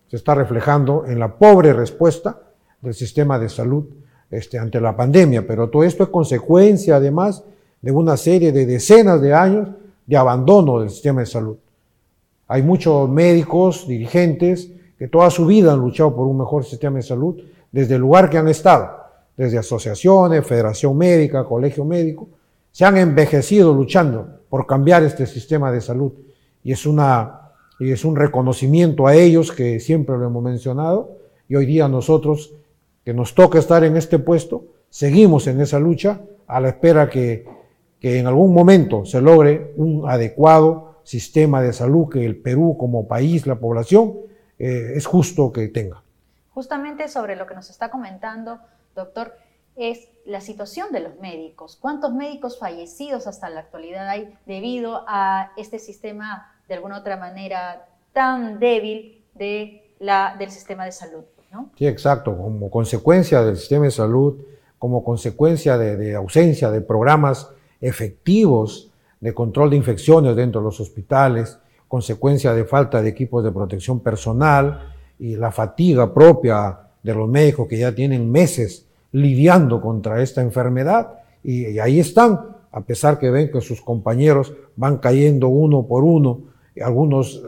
se 0.09 0.17
está 0.17 0.35
reflejando 0.35 1.07
en 1.07 1.19
la 1.19 1.39
pobre 1.39 1.73
respuesta 1.73 2.39
del 2.83 2.93
sistema 2.93 3.39
de 3.39 3.49
salud 3.49 3.87
este, 4.31 4.59
ante 4.59 4.79
la 4.79 4.95
pandemia. 4.95 5.47
Pero 5.47 5.71
todo 5.71 5.85
esto 5.85 6.03
es 6.03 6.11
consecuencia, 6.11 6.97
además, 6.97 7.45
de 7.81 7.93
una 7.93 8.19
serie 8.19 8.53
de 8.53 8.67
decenas 8.67 9.23
de 9.23 9.33
años 9.33 9.71
de 10.07 10.17
abandono 10.19 10.81
del 10.81 10.91
sistema 10.91 11.21
de 11.21 11.27
salud. 11.27 11.57
Hay 12.47 12.63
muchos 12.63 13.09
médicos, 13.09 13.89
dirigentes, 13.89 14.71
que 14.99 15.09
toda 15.09 15.31
su 15.31 15.47
vida 15.47 15.73
han 15.73 15.81
luchado 15.81 16.15
por 16.15 16.27
un 16.27 16.39
mejor 16.39 16.65
sistema 16.65 16.97
de 16.97 17.03
salud 17.03 17.41
desde 17.71 17.95
el 17.95 18.01
lugar 18.01 18.29
que 18.29 18.39
han 18.39 18.49
estado, 18.49 18.91
desde 19.37 19.59
asociaciones, 19.59 20.45
federación 20.45 20.97
médica, 20.97 21.45
colegio 21.45 21.85
médico, 21.85 22.29
se 22.73 22.85
han 22.85 22.97
envejecido 22.97 23.73
luchando 23.73 24.41
por 24.49 24.67
cambiar 24.67 25.05
este 25.05 25.27
sistema 25.27 25.71
de 25.71 25.81
salud. 25.81 26.13
Y 26.65 26.73
es, 26.73 26.85
una, 26.87 27.53
y 27.79 27.93
es 27.93 28.05
un 28.05 28.17
reconocimiento 28.17 29.07
a 29.07 29.15
ellos 29.15 29.53
que 29.53 29.79
siempre 29.79 30.19
lo 30.19 30.27
hemos 30.27 30.43
mencionado. 30.43 31.17
Y 31.49 31.55
hoy 31.55 31.67
día 31.67 31.89
nosotros, 31.89 32.55
que 33.05 33.15
nos 33.15 33.35
toca 33.35 33.59
estar 33.59 33.85
en 33.85 33.97
este 33.97 34.19
puesto, 34.19 34.65
seguimos 34.91 35.47
en 35.47 35.61
esa 35.61 35.79
lucha 35.79 36.21
a 36.47 36.61
la 36.61 36.71
espera 36.71 37.09
que, 37.09 37.47
que 38.01 38.19
en 38.19 38.27
algún 38.27 38.53
momento 38.53 39.05
se 39.05 39.21
logre 39.21 39.73
un 39.77 40.09
adecuado 40.09 41.01
sistema 41.05 41.63
de 41.63 41.73
salud 41.73 42.09
que 42.09 42.25
el 42.25 42.37
Perú 42.37 42.77
como 42.79 43.07
país, 43.07 43.47
la 43.47 43.59
población, 43.59 44.15
eh, 44.59 44.93
es 44.95 45.07
justo 45.07 45.53
que 45.53 45.69
tenga. 45.69 46.03
Justamente 46.55 47.09
sobre 47.09 47.37
lo 47.37 47.47
que 47.47 47.55
nos 47.55 47.71
está 47.71 47.91
comentando, 47.91 48.59
doctor, 48.95 49.37
es 49.77 50.09
la 50.27 50.41
situación 50.41 50.93
de 50.93 51.01
los 51.01 51.19
médicos. 51.21 51.77
¿Cuántos 51.81 52.13
médicos 52.13 52.59
fallecidos 52.59 53.27
hasta 53.27 53.49
la 53.49 53.61
actualidad 53.61 54.09
hay 54.09 54.37
debido 54.45 55.05
a 55.07 55.53
este 55.57 55.79
sistema, 55.79 56.53
de 56.67 56.75
alguna 56.75 56.99
otra 56.99 57.17
manera, 57.17 57.87
tan 58.13 58.59
débil 58.59 59.25
de 59.35 59.95
la, 60.01 60.35
del 60.37 60.51
sistema 60.51 60.85
de 60.85 60.93
salud? 60.93 61.25
¿no? 61.53 61.71
Sí, 61.79 61.87
exacto. 61.87 62.37
Como 62.37 62.71
consecuencia 62.71 63.43
del 63.43 63.57
sistema 63.57 63.85
de 63.85 63.93
salud, 63.93 64.41
como 64.81 65.05
consecuencia 65.05 65.79
de, 65.79 65.97
de 65.97 66.17
ausencia 66.17 66.71
de 66.71 66.81
programas 66.81 67.49
efectivos 67.81 68.91
de 69.21 69.35
control 69.35 69.71
de 69.71 69.77
infecciones 69.77 70.35
dentro 70.37 70.61
de 70.61 70.65
los 70.65 70.81
hospitales, 70.81 71.59
consecuencia 71.89 72.55
de 72.55 72.65
falta 72.65 73.03
de 73.03 73.09
equipos 73.09 73.43
de 73.43 73.51
protección 73.51 74.01
personal 74.01 74.93
y 75.19 75.37
la 75.37 75.51
fatiga 75.51 76.13
propia 76.13 76.79
de 77.03 77.15
los 77.15 77.29
médicos 77.29 77.67
que 77.67 77.79
ya 77.79 77.95
tienen 77.95 78.31
meses 78.31 78.87
lidiando 79.13 79.81
contra 79.81 80.23
esta 80.23 80.43
enfermedad 80.43 81.19
y, 81.43 81.79
ahí 81.79 81.99
están, 81.99 82.41
a 82.71 82.81
pesar 82.83 83.19
que 83.19 83.31
ven 83.31 83.51
que 83.51 83.61
sus 83.61 83.81
compañeros 83.81 84.53
van 84.77 84.99
cayendo 84.99 85.49
uno 85.49 85.87
por 85.87 86.05
uno, 86.05 86.41
algunos 86.83 87.43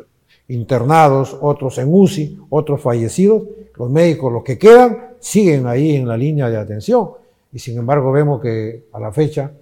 internados, 0.48 1.36
otros 1.40 1.78
en 1.78 1.92
UCI, 1.92 2.38
otros 2.48 2.80
fallecidos, 2.80 3.42
los 3.76 3.90
médicos, 3.90 4.32
los 4.32 4.42
que 4.42 4.58
quedan, 4.58 5.10
siguen 5.20 5.66
ahí 5.66 5.96
en 5.96 6.08
la 6.08 6.16
línea 6.16 6.48
de 6.48 6.56
atención. 6.56 7.10
Y 7.52 7.58
sin 7.58 7.78
embargo 7.78 8.10
vemos 8.12 8.40
que 8.40 8.84
a 8.92 9.00
la 9.00 9.12
fecha 9.12 9.52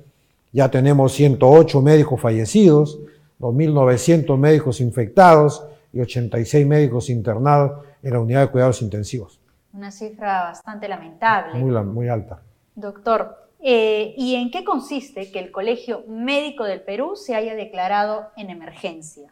ya 0.53 0.71
tenemos 0.71 1.13
108 1.13 1.83
médicos 1.83 2.21
fallecidos, 2.21 2.99
2.900 3.41 4.37
médicos 4.37 4.81
infectados 4.81 5.65
y 5.93 6.01
86 6.01 6.67
médicos 6.67 7.11
internados 7.11 7.85
en 8.03 8.13
la 8.13 8.21
unidad 8.21 8.43
de 8.43 8.49
cuidados 8.49 8.83
intensivos. 8.83 9.41
Una 9.73 9.91
cifra 9.91 10.45
bastante 10.45 10.89
lamentable. 10.89 11.59
Muy, 11.59 11.73
muy 11.85 12.09
alta. 12.09 12.43
Doctor, 12.75 13.49
eh, 13.61 14.15
¿y 14.17 14.35
en 14.35 14.51
qué 14.51 14.65
consiste 14.65 15.31
que 15.31 15.41
el 15.41 15.51
Colegio 15.51 16.05
Médico 16.09 16.65
del 16.65 16.81
Perú 16.83 17.17
se 17.17 17.35
haya 17.35 17.55
declarado 17.55 18.29
en 18.37 18.51
emergencia? 18.51 19.31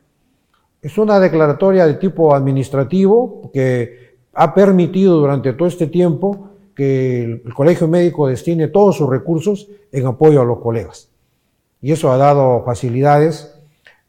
Es 0.82 0.98
una 0.98 1.18
declaratoria 1.18 1.86
de 1.86 1.94
tipo 1.94 2.34
administrativo 2.34 3.50
que 3.52 4.18
ha 4.34 4.54
permitido 4.54 5.16
durante 5.16 5.52
todo 5.52 5.68
este 5.68 5.86
tiempo 5.86 6.50
que 6.74 7.22
el 7.24 7.54
Colegio 7.54 7.88
Médico 7.88 8.28
destine 8.28 8.68
todos 8.68 8.96
sus 8.96 9.08
recursos 9.08 9.68
en 9.90 10.06
apoyo 10.06 10.42
a 10.42 10.44
los 10.44 10.58
colegas. 10.58 11.10
Y 11.80 11.92
eso 11.92 12.10
ha 12.10 12.18
dado 12.18 12.62
facilidades 12.64 13.55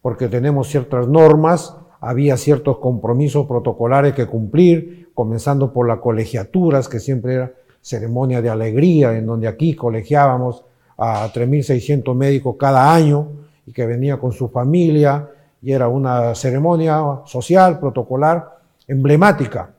porque 0.08 0.30
tenemos 0.30 0.70
ciertas 0.70 1.06
normas 1.06 1.76
había 2.00 2.38
ciertos 2.38 2.78
compromisos 2.78 3.46
protocolares 3.46 4.14
que 4.14 4.26
cumplir, 4.26 5.10
comenzando 5.14 5.74
por 5.74 5.86
las 5.86 6.00
colegiaturas, 6.00 6.88
que 6.88 7.02
siempre 7.02 7.34
era 7.34 7.52
ceremonia 7.82 8.42
de 8.42 8.50
alegría, 8.50 9.18
en 9.18 9.26
donde 9.26 9.50
aquí 9.50 9.76
colegiábamos 9.76 10.64
a 10.98 11.30
3.600 11.34 12.16
médicos 12.16 12.56
cada 12.58 12.96
año 12.96 13.28
y 13.66 13.74
que 13.74 13.86
venía 13.86 14.16
con 14.16 14.32
su 14.32 14.48
familia 14.48 15.30
y 15.62 15.74
era 15.74 15.90
una 15.90 16.34
ceremonia 16.36 17.02
social, 17.26 17.78
protocolar, 17.78 18.60
emblemática 18.88 19.74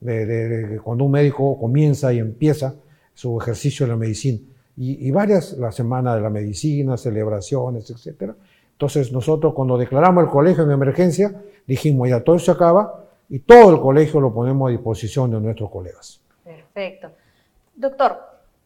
de, 0.00 0.80
cuando 0.82 1.04
un 1.04 1.10
médico 1.10 1.58
comienza 1.60 2.10
y 2.10 2.20
empieza 2.20 2.74
su 3.12 3.38
ejercicio 3.38 3.84
en 3.84 3.90
la 3.90 3.96
medicina. 3.98 4.38
Y, 4.78 5.10
varias, 5.10 5.52
la 5.52 5.70
Semana 5.70 6.16
de 6.16 6.22
la 6.22 6.30
Medicina, 6.30 6.96
celebraciones, 6.96 7.90
etc. 7.90 8.32
Entonces 8.74 9.12
nosotros 9.12 9.54
cuando 9.54 9.78
declaramos 9.78 10.24
el 10.24 10.30
colegio 10.30 10.64
en 10.64 10.72
emergencia, 10.72 11.42
dijimos, 11.66 12.08
ya 12.08 12.22
todo 12.22 12.38
se 12.38 12.50
acaba 12.50 13.04
y 13.28 13.38
todo 13.38 13.70
el 13.70 13.80
colegio 13.80 14.20
lo 14.20 14.34
ponemos 14.34 14.68
a 14.68 14.72
disposición 14.72 15.30
de 15.30 15.40
nuestros 15.40 15.70
colegas. 15.70 16.20
Perfecto. 16.42 17.08
Doctor, 17.76 18.18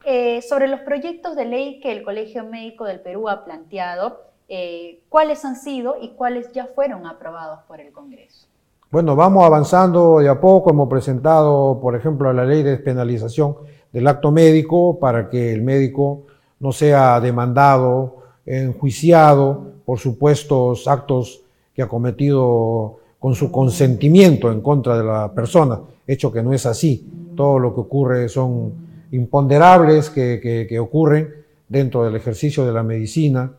eh, 0.04 0.40
sobre 0.42 0.66
los 0.68 0.80
proyectos 0.80 1.36
de 1.36 1.44
ley 1.44 1.80
que 1.80 1.92
el 1.92 2.02
Colegio 2.02 2.44
Médico 2.44 2.84
del 2.84 3.00
Perú 3.00 3.28
ha 3.28 3.44
planteado, 3.44 4.22
eh, 4.48 5.00
¿cuáles 5.10 5.44
han 5.44 5.56
sido 5.56 5.96
y 6.00 6.10
cuáles 6.10 6.52
ya 6.52 6.66
fueron 6.74 7.06
aprobados 7.06 7.60
por 7.68 7.80
el 7.80 7.92
Congreso? 7.92 8.46
Bueno, 8.90 9.14
vamos 9.14 9.44
avanzando 9.44 10.20
de 10.20 10.28
a 10.30 10.40
poco. 10.40 10.70
Hemos 10.70 10.88
presentado, 10.88 11.78
por 11.80 11.94
ejemplo, 11.94 12.32
la 12.32 12.46
ley 12.46 12.62
de 12.62 12.70
despenalización 12.70 13.56
del 13.92 14.06
acto 14.06 14.30
médico 14.30 14.98
para 14.98 15.28
que 15.28 15.52
el 15.52 15.60
médico 15.60 16.22
no 16.60 16.72
sea 16.72 17.20
demandado, 17.20 18.22
enjuiciado 18.46 19.77
por 19.88 19.98
supuestos 19.98 20.86
actos 20.86 21.40
que 21.74 21.80
ha 21.80 21.88
cometido 21.88 22.98
con 23.18 23.34
su 23.34 23.50
consentimiento 23.50 24.52
en 24.52 24.60
contra 24.60 24.98
de 24.98 25.02
la 25.02 25.32
persona, 25.32 25.80
hecho 26.06 26.30
que 26.30 26.42
no 26.42 26.52
es 26.52 26.66
así. 26.66 27.08
Todo 27.34 27.58
lo 27.58 27.74
que 27.74 27.80
ocurre 27.80 28.28
son 28.28 28.74
imponderables 29.12 30.10
que, 30.10 30.66
que 30.68 30.78
ocurren 30.78 31.32
dentro 31.66 32.04
del 32.04 32.16
ejercicio 32.16 32.66
de 32.66 32.72
la 32.74 32.82
medicina, 32.82 33.50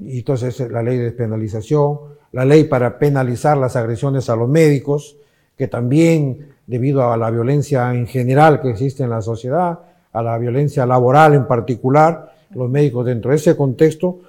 y 0.00 0.20
entonces 0.20 0.58
la 0.60 0.82
ley 0.82 0.96
de 0.96 1.04
despenalización, 1.04 1.98
la 2.32 2.46
ley 2.46 2.64
para 2.64 2.98
penalizar 2.98 3.58
las 3.58 3.76
agresiones 3.76 4.30
a 4.30 4.36
los 4.36 4.48
médicos, 4.48 5.18
que 5.58 5.68
también 5.68 6.54
debido 6.66 7.12
a 7.12 7.18
la 7.18 7.30
violencia 7.30 7.92
en 7.94 8.06
general 8.06 8.62
que 8.62 8.70
existe 8.70 9.02
en 9.02 9.10
la 9.10 9.20
sociedad, 9.20 9.78
a 10.10 10.22
la 10.22 10.38
violencia 10.38 10.86
laboral 10.86 11.34
en 11.34 11.46
particular, 11.46 12.32
los 12.54 12.70
médicos 12.70 13.04
dentro 13.04 13.30
de 13.32 13.36
ese 13.36 13.54
contexto 13.54 14.20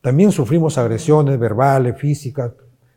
también 0.00 0.32
sufrimos 0.32 0.78
agresiones 0.78 1.38
verbales, 1.38 1.96
físicas, 1.98 2.52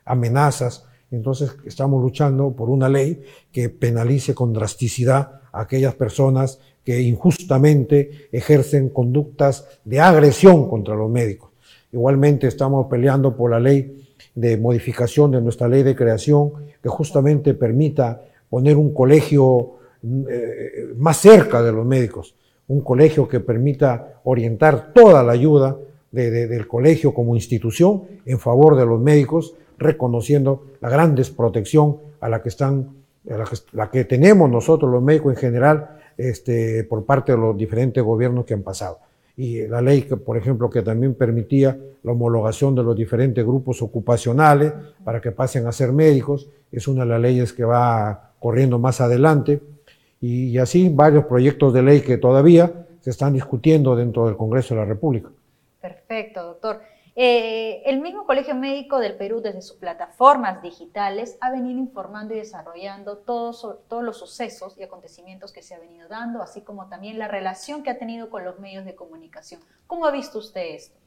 amenazas. 0.05 0.85
Entonces 1.09 1.55
estamos 1.65 2.01
luchando 2.01 2.51
por 2.51 2.69
una 2.69 2.87
ley 2.87 3.21
que 3.51 3.69
penalice 3.69 4.33
con 4.33 4.53
drasticidad 4.53 5.41
a 5.51 5.61
aquellas 5.61 5.95
personas 5.95 6.59
que 6.83 7.01
injustamente 7.01 8.29
ejercen 8.31 8.89
conductas 8.89 9.67
de 9.83 9.99
agresión 9.99 10.69
contra 10.69 10.95
los 10.95 11.09
médicos. 11.09 11.51
Igualmente 11.91 12.47
estamos 12.47 12.87
peleando 12.87 13.35
por 13.35 13.51
la 13.51 13.59
ley 13.59 14.07
de 14.33 14.57
modificación 14.57 15.31
de 15.31 15.41
nuestra 15.41 15.67
ley 15.67 15.83
de 15.83 15.95
creación 15.95 16.51
que 16.81 16.89
justamente 16.89 17.53
permita 17.53 18.21
poner 18.49 18.77
un 18.77 18.93
colegio 18.93 19.73
eh, 20.03 20.93
más 20.95 21.17
cerca 21.17 21.61
de 21.61 21.71
los 21.71 21.85
médicos, 21.85 22.35
un 22.67 22.81
colegio 22.81 23.27
que 23.27 23.39
permita 23.39 24.21
orientar 24.23 24.93
toda 24.93 25.21
la 25.23 25.33
ayuda 25.33 25.77
del 26.11 26.67
colegio 26.67 27.13
como 27.13 27.35
institución 27.35 28.03
en 28.25 28.39
favor 28.39 28.75
de 28.75 28.85
los 28.85 28.99
médicos, 28.99 29.55
reconociendo 29.77 30.65
la 30.81 30.89
gran 30.89 31.15
desprotección 31.15 31.97
a 32.19 32.29
la 32.29 32.41
que 32.41 32.49
están, 32.49 32.89
la 33.71 33.89
que, 33.89 34.05
tenemos 34.05 34.49
nosotros 34.49 34.91
los 34.91 35.01
médicos 35.01 35.33
en 35.33 35.39
general, 35.39 35.99
este, 36.17 36.83
por 36.83 37.05
parte 37.05 37.31
de 37.31 37.37
los 37.37 37.57
diferentes 37.57 38.03
gobiernos 38.03 38.45
que 38.45 38.53
han 38.53 38.61
pasado 38.61 38.99
y 39.41 39.67
la 39.67 39.81
ley, 39.81 40.03
que, 40.03 40.17
por 40.17 40.37
ejemplo, 40.37 40.69
que 40.69 40.81
también 40.81 41.15
permitía 41.15 41.77
la 42.03 42.11
homologación 42.11 42.75
de 42.75 42.83
los 42.83 42.95
diferentes 42.95 43.43
grupos 43.45 43.81
ocupacionales 43.81 44.73
para 45.03 45.21
que 45.21 45.31
pasen 45.31 45.67
a 45.67 45.71
ser 45.71 45.91
médicos, 45.91 46.49
es 46.71 46.87
una 46.87 47.03
de 47.03 47.09
las 47.09 47.21
leyes 47.21 47.53
que 47.53 47.63
va 47.63 48.33
corriendo 48.39 48.79
más 48.79 49.01
adelante, 49.01 49.61
y, 50.19 50.57
así 50.59 50.89
varios 50.89 51.25
proyectos 51.25 51.73
de 51.73 51.81
ley 51.81 52.01
que 52.01 52.17
todavía 52.17 52.85
se 52.99 53.09
están 53.09 53.33
discutiendo 53.33 53.95
dentro 53.95 54.27
del 54.27 54.37
Congreso 54.37 54.75
de 54.75 54.81
la 54.81 54.85
República. 54.85 55.29
Perfecto, 55.81 56.43
doctor. 56.43 56.81
Eh, 57.15 57.81
el 57.85 57.99
mismo 57.99 58.25
Colegio 58.25 58.55
Médico 58.55 58.99
del 58.99 59.15
Perú, 59.15 59.41
desde 59.41 59.61
sus 59.61 59.75
plataformas 59.77 60.61
digitales, 60.61 61.37
ha 61.41 61.51
venido 61.51 61.77
informando 61.77 62.33
y 62.33 62.37
desarrollando 62.37 63.17
todos, 63.17 63.67
todos 63.89 64.03
los 64.03 64.17
sucesos 64.17 64.77
y 64.77 64.83
acontecimientos 64.83 65.51
que 65.51 65.61
se 65.61 65.75
ha 65.75 65.79
venido 65.79 66.07
dando, 66.07 66.41
así 66.41 66.61
como 66.61 66.87
también 66.87 67.19
la 67.19 67.27
relación 67.27 67.83
que 67.83 67.89
ha 67.89 67.97
tenido 67.97 68.29
con 68.29 68.45
los 68.45 68.59
medios 68.59 68.85
de 68.85 68.95
comunicación. 68.95 69.59
¿Cómo 69.87 70.05
ha 70.05 70.11
visto 70.11 70.39
usted 70.39 70.75
esto? 70.75 70.97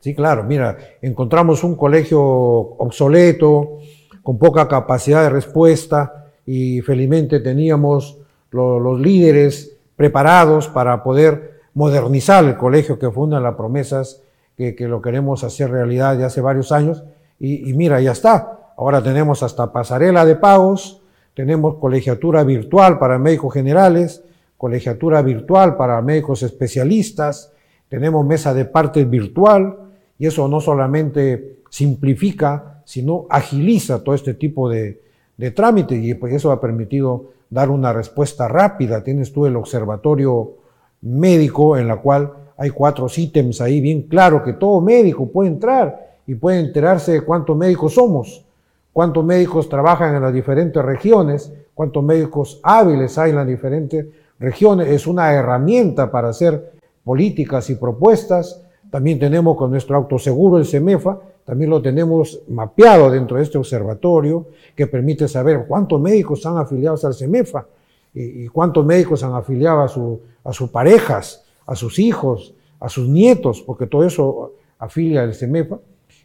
Sí, 0.00 0.16
claro, 0.16 0.42
mira, 0.42 0.76
encontramos 1.00 1.62
un 1.62 1.76
colegio 1.76 2.20
obsoleto, 2.20 3.78
con 4.22 4.38
poca 4.38 4.66
capacidad 4.66 5.22
de 5.22 5.30
respuesta 5.30 6.26
y 6.44 6.80
felizmente 6.80 7.38
teníamos 7.40 8.18
los 8.50 9.00
líderes 9.00 9.76
preparados 9.96 10.68
para 10.68 11.02
poder 11.02 11.60
modernizar 11.74 12.44
el 12.44 12.56
colegio, 12.56 12.98
que 12.98 13.06
de 13.06 13.40
las 13.40 13.54
promesas 13.54 14.21
que, 14.56 14.74
lo 14.88 15.02
queremos 15.02 15.44
hacer 15.44 15.70
realidad 15.70 16.18
ya 16.18 16.26
hace 16.26 16.40
varios 16.40 16.72
años. 16.72 17.04
Y, 17.38 17.72
mira, 17.74 18.00
ya 18.00 18.12
está. 18.12 18.72
Ahora 18.76 19.02
tenemos 19.02 19.42
hasta 19.42 19.72
pasarela 19.72 20.24
de 20.24 20.36
pagos, 20.36 21.02
tenemos 21.34 21.76
colegiatura 21.76 22.44
virtual 22.44 22.98
para 22.98 23.18
médicos 23.18 23.54
generales, 23.54 24.22
colegiatura 24.56 25.22
virtual 25.22 25.76
para 25.76 26.00
médicos 26.02 26.42
especialistas, 26.42 27.52
tenemos 27.88 28.24
mesa 28.24 28.54
de 28.54 28.64
partes 28.64 29.08
virtual 29.08 29.76
y 30.18 30.26
eso 30.26 30.48
no 30.48 30.60
solamente 30.60 31.58
simplifica, 31.68 32.82
sino 32.84 33.26
agiliza 33.28 34.02
todo 34.02 34.14
este 34.14 34.34
tipo 34.34 34.68
de, 34.68 35.02
de 35.36 35.50
trámites 35.50 36.02
y 36.02 36.14
pues 36.14 36.32
eso 36.32 36.52
ha 36.52 36.60
permitido 36.60 37.32
dar 37.50 37.70
una 37.70 37.92
respuesta 37.92 38.48
rápida. 38.48 39.04
Tienes 39.04 39.32
tú 39.32 39.46
el 39.46 39.56
observatorio 39.56 40.54
médico 41.02 41.76
en 41.76 41.88
la 41.88 41.96
cual 41.96 42.32
hay 42.62 42.70
cuatro 42.70 43.08
ítems 43.12 43.60
ahí 43.60 43.80
bien 43.80 44.02
claro 44.02 44.40
que 44.44 44.52
todo 44.52 44.80
médico 44.80 45.26
puede 45.26 45.48
entrar 45.48 46.12
y 46.28 46.36
puede 46.36 46.60
enterarse 46.60 47.10
de 47.10 47.20
cuántos 47.22 47.56
médicos 47.56 47.94
somos, 47.94 48.44
cuántos 48.92 49.24
médicos 49.24 49.68
trabajan 49.68 50.14
en 50.14 50.22
las 50.22 50.32
diferentes 50.32 50.80
regiones, 50.80 51.52
cuántos 51.74 52.04
médicos 52.04 52.60
hábiles 52.62 53.18
hay 53.18 53.30
en 53.30 53.36
las 53.36 53.48
diferentes 53.48 54.06
regiones. 54.38 54.86
Es 54.90 55.08
una 55.08 55.32
herramienta 55.32 56.08
para 56.08 56.28
hacer 56.28 56.74
políticas 57.02 57.68
y 57.68 57.74
propuestas. 57.74 58.62
También 58.92 59.18
tenemos 59.18 59.56
con 59.56 59.72
nuestro 59.72 59.96
autoseguro, 59.96 60.58
el 60.58 60.64
CEMEFA, 60.64 61.18
también 61.44 61.68
lo 61.68 61.82
tenemos 61.82 62.42
mapeado 62.46 63.10
dentro 63.10 63.38
de 63.38 63.42
este 63.42 63.58
observatorio 63.58 64.46
que 64.76 64.86
permite 64.86 65.26
saber 65.26 65.64
cuántos 65.66 66.00
médicos 66.00 66.38
están 66.38 66.58
afiliados 66.58 67.04
al 67.04 67.14
CEMEFA 67.14 67.66
y, 68.14 68.46
cuántos 68.46 68.86
médicos 68.86 69.24
han 69.24 69.34
afiliado 69.34 69.80
a, 69.80 69.88
su, 69.88 70.20
a 70.44 70.52
sus 70.52 70.70
parejas 70.70 71.44
a 71.72 71.74
sus 71.74 71.98
hijos, 71.98 72.54
a 72.80 72.88
sus 72.90 73.08
nietos, 73.08 73.62
porque 73.62 73.86
todo 73.86 74.04
eso 74.04 74.52
afilia 74.78 75.24
el 75.24 75.34
CEMEFA. 75.34 75.78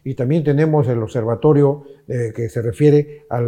Y 0.04 0.14
también 0.14 0.44
tenemos 0.44 0.86
el 0.88 1.02
observatorio 1.02 1.84
eh, 2.06 2.32
que 2.36 2.50
se 2.50 2.60
refiere 2.60 3.24
a 3.30 3.40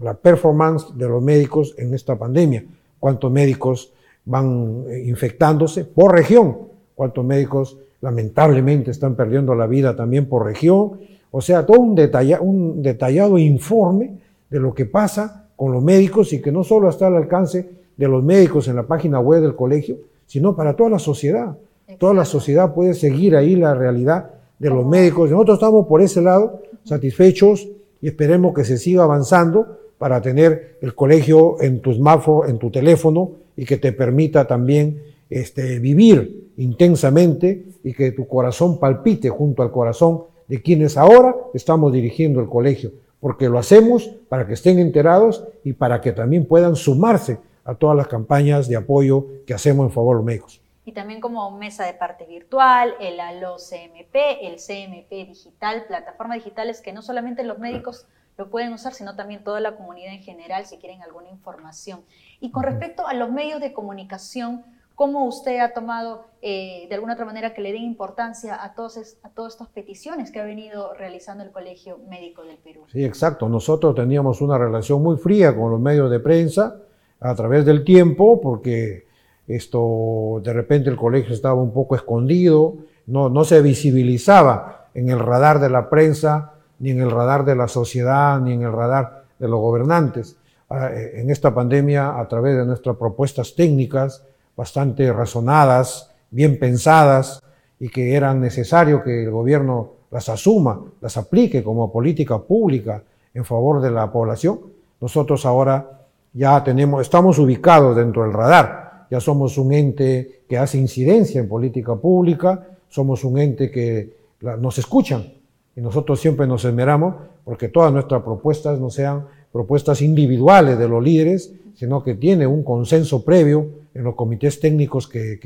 la 0.00 0.14
performance 0.14 0.96
de 0.96 1.08
los 1.08 1.22
médicos 1.22 1.74
en 1.78 1.94
esta 1.94 2.16
pandemia. 2.16 2.64
Cuántos 2.98 3.32
médicos 3.32 3.94
van 4.26 4.84
eh, 4.88 5.02
infectándose 5.06 5.86
por 5.86 6.12
región, 6.14 6.58
cuántos 6.94 7.24
médicos 7.24 7.78
lamentablemente 8.02 8.90
están 8.90 9.14
perdiendo 9.14 9.54
la 9.54 9.66
vida 9.66 9.96
también 9.96 10.26
por 10.26 10.44
región. 10.44 11.00
O 11.30 11.40
sea, 11.40 11.64
todo 11.64 11.80
un, 11.80 11.98
un 12.40 12.82
detallado 12.82 13.38
informe 13.38 14.18
de 14.50 14.60
lo 14.60 14.74
que 14.74 14.84
pasa 14.84 15.48
con 15.56 15.72
los 15.72 15.82
médicos 15.82 16.34
y 16.34 16.42
que 16.42 16.52
no 16.52 16.64
solo 16.64 16.90
está 16.90 17.06
al 17.06 17.16
alcance 17.16 17.70
de 17.96 18.08
los 18.08 18.22
médicos 18.22 18.68
en 18.68 18.76
la 18.76 18.82
página 18.82 19.20
web 19.20 19.40
del 19.40 19.56
colegio, 19.56 20.09
sino 20.30 20.54
para 20.54 20.76
toda 20.76 20.90
la 20.90 21.00
sociedad. 21.00 21.56
Toda 21.98 22.14
la 22.14 22.24
sociedad 22.24 22.72
puede 22.72 22.94
seguir 22.94 23.34
ahí 23.34 23.56
la 23.56 23.74
realidad 23.74 24.30
de 24.60 24.68
los 24.68 24.86
médicos. 24.86 25.28
Nosotros 25.28 25.56
estamos 25.56 25.88
por 25.88 26.00
ese 26.02 26.22
lado 26.22 26.62
satisfechos 26.84 27.68
y 28.00 28.06
esperemos 28.06 28.54
que 28.54 28.62
se 28.62 28.78
siga 28.78 29.02
avanzando 29.02 29.80
para 29.98 30.22
tener 30.22 30.78
el 30.82 30.94
colegio 30.94 31.60
en 31.60 31.80
tu 31.80 31.92
smartphone, 31.92 32.48
en 32.48 32.58
tu 32.60 32.70
teléfono 32.70 33.32
y 33.56 33.64
que 33.64 33.78
te 33.78 33.92
permita 33.92 34.46
también 34.46 35.02
este, 35.28 35.80
vivir 35.80 36.52
intensamente 36.58 37.64
y 37.82 37.92
que 37.92 38.12
tu 38.12 38.28
corazón 38.28 38.78
palpite 38.78 39.30
junto 39.30 39.64
al 39.64 39.72
corazón 39.72 40.22
de 40.46 40.62
quienes 40.62 40.96
ahora 40.96 41.34
estamos 41.54 41.92
dirigiendo 41.92 42.38
el 42.38 42.48
colegio, 42.48 42.92
porque 43.18 43.48
lo 43.48 43.58
hacemos 43.58 44.08
para 44.28 44.46
que 44.46 44.54
estén 44.54 44.78
enterados 44.78 45.42
y 45.64 45.72
para 45.72 46.00
que 46.00 46.12
también 46.12 46.46
puedan 46.46 46.76
sumarse 46.76 47.38
a 47.64 47.74
todas 47.74 47.96
las 47.96 48.08
campañas 48.08 48.68
de 48.68 48.76
apoyo 48.76 49.26
que 49.46 49.54
hacemos 49.54 49.86
en 49.86 49.92
favor 49.92 50.16
de 50.16 50.18
los 50.18 50.24
médicos. 50.24 50.62
Y 50.84 50.92
también 50.92 51.20
como 51.20 51.50
mesa 51.52 51.84
de 51.84 51.94
parte 51.94 52.24
virtual, 52.26 52.94
el 53.00 53.20
ALO 53.20 53.56
CMP, 53.56 54.14
el 54.42 54.56
CMP 54.56 55.28
digital, 55.28 55.84
plataformas 55.86 56.36
digitales 56.36 56.80
que 56.80 56.92
no 56.92 57.02
solamente 57.02 57.44
los 57.44 57.58
médicos 57.58 58.06
lo 58.38 58.48
pueden 58.48 58.72
usar, 58.72 58.94
sino 58.94 59.14
también 59.14 59.44
toda 59.44 59.60
la 59.60 59.76
comunidad 59.76 60.14
en 60.14 60.22
general 60.22 60.64
si 60.64 60.78
quieren 60.78 61.02
alguna 61.02 61.28
información. 61.28 62.00
Y 62.40 62.50
con 62.50 62.62
respecto 62.62 63.06
a 63.06 63.12
los 63.12 63.30
medios 63.30 63.60
de 63.60 63.74
comunicación, 63.74 64.64
¿cómo 64.94 65.26
usted 65.26 65.60
ha 65.60 65.74
tomado 65.74 66.24
eh, 66.40 66.86
de 66.88 66.94
alguna 66.94 67.12
otra 67.12 67.26
manera 67.26 67.52
que 67.52 67.60
le 67.60 67.72
den 67.72 67.82
importancia 67.82 68.62
a, 68.64 68.74
todos 68.74 69.18
a 69.22 69.28
todas 69.28 69.52
estas 69.52 69.68
peticiones 69.68 70.32
que 70.32 70.40
ha 70.40 70.44
venido 70.44 70.94
realizando 70.94 71.44
el 71.44 71.50
Colegio 71.50 71.98
Médico 72.08 72.42
del 72.42 72.56
Perú? 72.56 72.86
Sí, 72.90 73.04
exacto. 73.04 73.48
Nosotros 73.48 73.94
teníamos 73.94 74.40
una 74.40 74.56
relación 74.56 75.02
muy 75.02 75.18
fría 75.18 75.54
con 75.54 75.70
los 75.70 75.80
medios 75.80 76.10
de 76.10 76.20
prensa 76.20 76.80
a 77.20 77.34
través 77.34 77.64
del 77.64 77.84
tiempo, 77.84 78.40
porque 78.40 79.06
esto 79.46 80.40
de 80.42 80.52
repente 80.52 80.90
el 80.90 80.96
colegio 80.96 81.34
estaba 81.34 81.54
un 81.54 81.72
poco 81.72 81.94
escondido, 81.94 82.76
no, 83.06 83.28
no 83.28 83.44
se 83.44 83.60
visibilizaba 83.62 84.88
en 84.94 85.08
el 85.08 85.18
radar 85.18 85.60
de 85.60 85.70
la 85.70 85.90
prensa 85.90 86.54
ni 86.78 86.90
en 86.90 87.00
el 87.00 87.10
radar 87.10 87.44
de 87.44 87.54
la 87.54 87.68
sociedad, 87.68 88.40
ni 88.40 88.54
en 88.54 88.62
el 88.62 88.72
radar 88.72 89.24
de 89.38 89.48
los 89.48 89.60
gobernantes. 89.60 90.36
Ah, 90.68 90.90
eh, 90.92 91.20
en 91.20 91.30
esta 91.30 91.54
pandemia, 91.54 92.18
a 92.18 92.26
través 92.26 92.56
de 92.56 92.64
nuestras 92.64 92.96
propuestas 92.96 93.54
técnicas, 93.54 94.24
bastante 94.56 95.12
razonadas, 95.12 96.10
bien 96.30 96.58
pensadas, 96.58 97.42
y 97.78 97.88
que 97.88 98.14
eran 98.14 98.40
necesario 98.40 99.02
que 99.02 99.24
el 99.24 99.30
gobierno 99.30 99.92
las 100.10 100.28
asuma, 100.28 100.80
las 101.00 101.16
aplique 101.16 101.62
como 101.62 101.92
política 101.92 102.38
pública 102.38 103.02
en 103.32 103.44
favor 103.44 103.80
de 103.80 103.90
la 103.90 104.10
población, 104.10 104.60
nosotros 105.00 105.46
ahora 105.46 105.99
ya 106.32 106.62
tenemos, 106.62 107.02
estamos 107.02 107.38
ubicados 107.38 107.96
dentro 107.96 108.22
del 108.22 108.32
radar, 108.32 109.06
ya 109.10 109.20
somos 109.20 109.58
un 109.58 109.72
ente 109.72 110.42
que 110.48 110.58
hace 110.58 110.78
incidencia 110.78 111.40
en 111.40 111.48
política 111.48 111.96
pública, 111.96 112.68
somos 112.88 113.24
un 113.24 113.38
ente 113.38 113.70
que 113.70 114.12
nos 114.40 114.78
escuchan, 114.78 115.32
y 115.76 115.80
nosotros 115.80 116.20
siempre 116.20 116.46
nos 116.46 116.64
esmeramos 116.64 117.14
porque 117.44 117.68
todas 117.68 117.92
nuestras 117.92 118.22
propuestas 118.22 118.78
no 118.78 118.90
sean 118.90 119.26
propuestas 119.52 120.02
individuales 120.02 120.78
de 120.78 120.88
los 120.88 121.02
líderes, 121.02 121.52
sino 121.74 122.02
que 122.02 122.14
tiene 122.14 122.46
un 122.46 122.62
consenso 122.62 123.24
previo 123.24 123.68
en 123.94 124.04
los 124.04 124.14
comités 124.14 124.60
técnicos 124.60 125.08
que, 125.08 125.40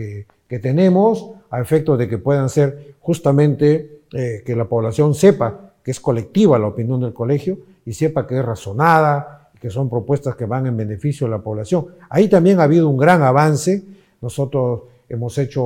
que, 0.48 0.58
tenemos, 0.58 1.30
a 1.50 1.60
efecto 1.60 1.96
de 1.96 2.08
que 2.08 2.18
puedan 2.18 2.48
ser 2.48 2.94
justamente 3.00 4.00
eh, 4.12 4.42
que 4.46 4.54
la 4.54 4.66
población 4.66 5.14
sepa 5.14 5.72
que 5.82 5.90
es 5.90 5.98
colectiva 5.98 6.58
la 6.58 6.68
opinión 6.68 7.00
del 7.00 7.12
colegio 7.12 7.58
y 7.84 7.92
sepa 7.92 8.26
que 8.26 8.38
es 8.38 8.44
razonada, 8.44 9.43
que 9.64 9.70
son 9.70 9.88
propuestas 9.88 10.36
que 10.36 10.44
van 10.44 10.66
en 10.66 10.76
beneficio 10.76 11.26
de 11.26 11.30
la 11.30 11.38
población. 11.38 11.86
Ahí 12.10 12.28
también 12.28 12.60
ha 12.60 12.64
habido 12.64 12.86
un 12.86 12.98
gran 12.98 13.22
avance. 13.22 13.82
Nosotros 14.20 14.82
hemos 15.08 15.38
hecho 15.38 15.62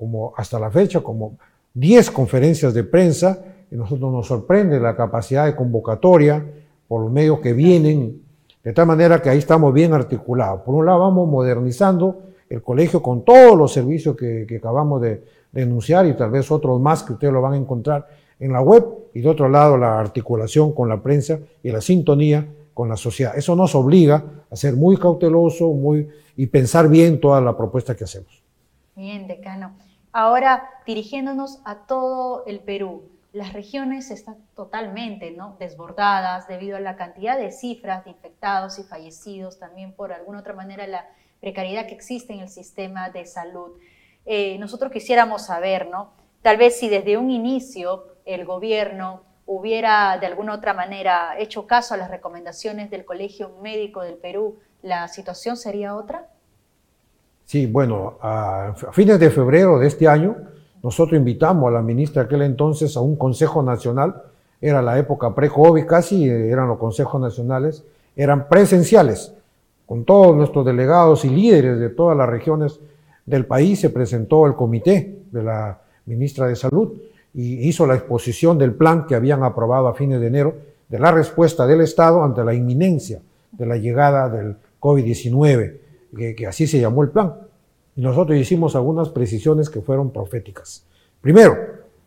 como 0.00 0.32
hasta 0.38 0.58
la 0.58 0.70
fecha 0.70 1.02
como 1.02 1.36
10 1.74 2.12
conferencias 2.12 2.72
de 2.72 2.82
prensa 2.82 3.44
y 3.70 3.76
nosotros 3.76 4.10
nos 4.10 4.26
sorprende 4.26 4.80
la 4.80 4.96
capacidad 4.96 5.44
de 5.44 5.54
convocatoria 5.54 6.42
por 6.88 7.02
los 7.02 7.12
medios 7.12 7.40
que 7.40 7.52
vienen, 7.52 8.22
de 8.64 8.72
tal 8.72 8.86
manera 8.86 9.20
que 9.20 9.28
ahí 9.28 9.36
estamos 9.36 9.74
bien 9.74 9.92
articulados. 9.92 10.62
Por 10.62 10.74
un 10.74 10.86
lado 10.86 11.00
vamos 11.00 11.28
modernizando 11.28 12.22
el 12.48 12.62
colegio 12.62 13.02
con 13.02 13.22
todos 13.22 13.54
los 13.58 13.70
servicios 13.70 14.16
que, 14.16 14.46
acabamos 14.56 15.02
de, 15.02 15.24
denunciar 15.52 16.06
y 16.06 16.14
tal 16.14 16.30
vez 16.30 16.50
otros 16.50 16.80
más 16.80 17.02
que 17.02 17.12
ustedes 17.12 17.34
lo 17.34 17.42
van 17.42 17.52
a 17.52 17.56
encontrar 17.58 18.08
en 18.40 18.50
la 18.54 18.62
web, 18.62 18.82
y 19.12 19.20
de 19.20 19.28
otro 19.28 19.46
lado 19.50 19.76
la 19.76 20.00
articulación 20.00 20.72
con 20.72 20.88
la 20.88 21.02
prensa 21.02 21.38
y 21.62 21.70
la 21.70 21.82
sintonía 21.82 22.46
con 22.74 22.88
la 22.88 22.96
sociedad. 22.96 23.36
Eso 23.36 23.56
nos 23.56 23.74
obliga 23.74 24.24
a 24.50 24.56
ser 24.56 24.74
muy 24.74 24.96
cauteloso 24.96 25.68
muy, 25.72 26.08
y 26.36 26.46
pensar 26.46 26.88
bien 26.88 27.20
toda 27.20 27.40
la 27.40 27.56
propuesta 27.56 27.96
que 27.96 28.04
hacemos. 28.04 28.42
Bien, 28.94 29.26
decano. 29.26 29.76
Ahora, 30.12 30.68
dirigiéndonos 30.86 31.60
a 31.64 31.86
todo 31.86 32.44
el 32.46 32.60
Perú, 32.60 33.08
las 33.32 33.54
regiones 33.54 34.10
están 34.10 34.36
totalmente 34.54 35.30
¿no? 35.30 35.56
desbordadas 35.58 36.46
debido 36.48 36.76
a 36.76 36.80
la 36.80 36.96
cantidad 36.96 37.38
de 37.38 37.50
cifras 37.50 38.04
de 38.04 38.10
infectados 38.10 38.78
y 38.78 38.82
fallecidos, 38.82 39.58
también 39.58 39.94
por 39.94 40.12
alguna 40.12 40.40
otra 40.40 40.52
manera 40.52 40.86
la 40.86 41.06
precariedad 41.40 41.86
que 41.86 41.94
existe 41.94 42.34
en 42.34 42.40
el 42.40 42.50
sistema 42.50 43.08
de 43.08 43.24
salud. 43.24 43.72
Eh, 44.26 44.58
nosotros 44.58 44.92
quisiéramos 44.92 45.46
saber, 45.46 45.88
¿no? 45.88 46.10
Tal 46.42 46.58
vez 46.58 46.78
si 46.78 46.88
desde 46.88 47.16
un 47.16 47.30
inicio 47.30 48.04
el 48.26 48.44
gobierno 48.44 49.22
hubiera 49.46 50.18
de 50.18 50.26
alguna 50.26 50.54
otra 50.54 50.74
manera 50.74 51.38
hecho 51.38 51.66
caso 51.66 51.94
a 51.94 51.96
las 51.96 52.10
recomendaciones 52.10 52.90
del 52.90 53.04
Colegio 53.04 53.50
Médico 53.62 54.02
del 54.02 54.14
Perú, 54.14 54.58
¿la 54.82 55.08
situación 55.08 55.56
sería 55.56 55.94
otra? 55.94 56.28
Sí, 57.44 57.66
bueno, 57.66 58.18
a 58.22 58.74
fines 58.92 59.18
de 59.18 59.30
febrero 59.30 59.78
de 59.78 59.88
este 59.88 60.08
año, 60.08 60.36
nosotros 60.82 61.18
invitamos 61.18 61.68
a 61.68 61.72
la 61.72 61.82
ministra 61.82 62.22
aquel 62.22 62.42
entonces 62.42 62.96
a 62.96 63.00
un 63.00 63.16
Consejo 63.16 63.62
Nacional, 63.62 64.22
era 64.60 64.80
la 64.80 64.98
época 64.98 65.34
pre-COVID 65.34 65.86
casi, 65.86 66.28
eran 66.28 66.68
los 66.68 66.78
consejos 66.78 67.20
nacionales, 67.20 67.84
eran 68.14 68.48
presenciales, 68.48 69.34
con 69.86 70.04
todos 70.04 70.36
nuestros 70.36 70.64
delegados 70.64 71.24
y 71.24 71.30
líderes 71.30 71.78
de 71.78 71.90
todas 71.90 72.16
las 72.16 72.28
regiones 72.28 72.80
del 73.26 73.44
país, 73.44 73.80
se 73.80 73.90
presentó 73.90 74.46
el 74.46 74.54
comité 74.54 75.18
de 75.30 75.42
la 75.42 75.80
ministra 76.06 76.46
de 76.46 76.56
Salud 76.56 76.92
y 77.34 77.68
hizo 77.68 77.86
la 77.86 77.94
exposición 77.94 78.58
del 78.58 78.74
plan 78.74 79.06
que 79.06 79.14
habían 79.14 79.42
aprobado 79.42 79.88
a 79.88 79.94
fines 79.94 80.20
de 80.20 80.26
enero 80.26 80.54
de 80.88 80.98
la 80.98 81.10
respuesta 81.10 81.66
del 81.66 81.80
Estado 81.80 82.22
ante 82.22 82.44
la 82.44 82.54
inminencia 82.54 83.20
de 83.52 83.66
la 83.66 83.76
llegada 83.76 84.28
del 84.28 84.56
COVID-19, 84.80 85.76
que, 86.36 86.46
así 86.46 86.66
se 86.66 86.80
llamó 86.80 87.02
el 87.02 87.10
plan. 87.10 87.34
Y 87.96 88.02
nosotros 88.02 88.38
hicimos 88.38 88.76
algunas 88.76 89.08
precisiones 89.08 89.70
que 89.70 89.80
fueron 89.80 90.10
proféticas. 90.10 90.84
Primero, 91.20 91.56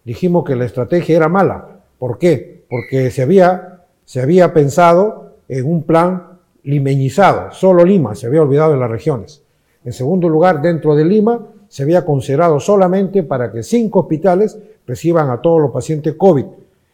dijimos 0.03 0.43
que 0.43 0.55
la 0.55 0.65
estrategia 0.65 1.17
era 1.17 1.29
mala. 1.29 1.79
¿Por 1.97 2.17
qué? 2.17 2.63
Porque 2.69 3.09
se 3.11 3.21
había, 3.21 3.85
se 4.03 4.21
había 4.21 4.53
pensado 4.53 5.35
en 5.47 5.65
un 5.65 5.83
plan 5.83 6.39
limeñizado. 6.63 7.51
Solo 7.51 7.83
Lima 7.85 8.15
se 8.15 8.27
había 8.27 8.41
olvidado 8.41 8.73
de 8.73 8.79
las 8.79 8.89
regiones. 8.89 9.41
En 9.83 9.93
segundo 9.93 10.27
lugar, 10.27 10.61
dentro 10.61 10.95
de 10.95 11.05
Lima 11.05 11.39
se 11.67 11.83
había 11.83 12.05
considerado 12.05 12.59
solamente 12.59 13.23
para 13.23 13.51
que 13.51 13.63
cinco 13.63 14.01
hospitales 14.01 14.57
reciban 14.87 15.29
a 15.29 15.41
todos 15.41 15.61
los 15.61 15.71
pacientes 15.71 16.15
COVID. 16.15 16.45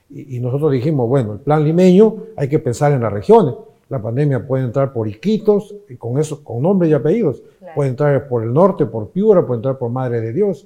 Y, 0.10 0.38
y 0.38 0.40
nosotros 0.40 0.72
dijimos, 0.72 1.08
bueno, 1.08 1.34
el 1.34 1.40
plan 1.40 1.64
limeño 1.64 2.16
hay 2.36 2.48
que 2.48 2.60
pensar 2.60 2.92
en 2.92 3.02
las 3.02 3.12
regiones. 3.14 3.56
La 3.92 4.02
pandemia 4.02 4.48
puede 4.48 4.64
entrar 4.64 4.94
por 4.94 5.10
Iquitos, 5.10 5.76
y 5.90 5.98
con 5.98 6.18
eso, 6.18 6.44
con 6.46 6.62
nombres 6.62 6.90
y 6.90 6.94
apellidos. 6.94 7.44
Puede 7.76 7.90
entrar 7.90 8.28
por 8.30 8.42
el 8.42 8.54
norte, 8.54 8.86
por 8.86 9.10
Piura, 9.10 9.46
puede 9.46 9.58
entrar 9.58 9.78
por 9.78 9.92
Madre 9.92 10.22
de 10.22 10.32
Dios. 10.32 10.66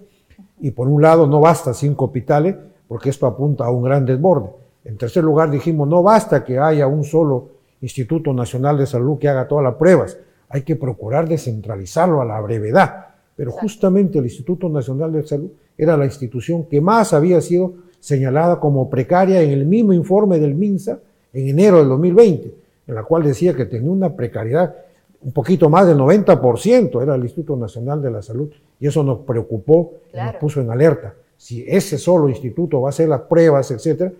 Y 0.59 0.69
por 0.69 0.87
un 0.87 1.01
lado, 1.01 1.25
no 1.25 1.39
basta 1.39 1.73
cinco 1.73 2.05
hospitales, 2.05 2.55
porque 2.87 3.09
esto 3.09 3.25
apunta 3.25 3.65
a 3.65 3.71
un 3.71 3.81
gran 3.81 4.05
desborde. 4.05 4.49
En 4.83 4.95
tercer 4.97 5.23
lugar, 5.23 5.49
dijimos, 5.49 5.87
no 5.87 6.03
basta 6.03 6.43
que 6.43 6.59
haya 6.59 6.85
un 6.85 7.03
solo 7.03 7.49
Instituto 7.81 8.31
Nacional 8.31 8.77
de 8.77 8.85
Salud 8.85 9.17
que 9.17 9.27
haga 9.27 9.47
todas 9.47 9.63
las 9.63 9.73
pruebas. 9.73 10.19
Hay 10.49 10.61
que 10.61 10.75
procurar 10.75 11.27
descentralizarlo 11.27 12.21
a 12.21 12.25
la 12.25 12.39
brevedad. 12.41 13.07
Pero 13.35 13.51
justamente 13.51 14.19
el 14.19 14.25
Instituto 14.25 14.69
Nacional 14.69 15.11
de 15.11 15.25
Salud 15.25 15.49
era 15.77 15.97
la 15.97 16.05
institución 16.05 16.65
que 16.65 16.81
más 16.81 17.13
había 17.13 17.41
sido 17.41 17.73
señalada 17.99 18.59
como 18.59 18.89
precaria 18.89 19.41
en 19.41 19.51
el 19.51 19.65
mismo 19.65 19.93
informe 19.93 20.39
del 20.39 20.55
MINSA 20.55 20.99
en 21.33 21.47
enero 21.47 21.79
del 21.79 21.89
2020 21.89 22.65
en 22.87 22.95
la 22.95 23.03
cual 23.03 23.23
decía 23.23 23.53
que 23.53 23.65
tenía 23.65 23.91
una 23.91 24.15
precariedad 24.15 24.75
un 25.21 25.31
poquito 25.31 25.69
más 25.69 25.87
del 25.87 25.97
90%, 25.97 27.01
era 27.01 27.15
el 27.15 27.23
Instituto 27.23 27.55
Nacional 27.57 28.01
de 28.01 28.11
la 28.11 28.21
Salud, 28.21 28.51
y 28.79 28.85
eso 28.85 29.03
nos 29.03 29.19
preocupó 29.19 29.93
y 30.13 30.17
nos 30.17 30.35
puso 30.35 30.61
en 30.61 30.69
alerta. 30.69 31.15
Si 31.35 31.65
ese 31.67 31.97
solo 31.97 32.29
instituto 32.29 32.81
va 32.81 32.89
a 32.89 32.91
hacer 32.91 33.09
las 33.09 33.21
pruebas, 33.21 33.71
etcétera, 33.71 34.11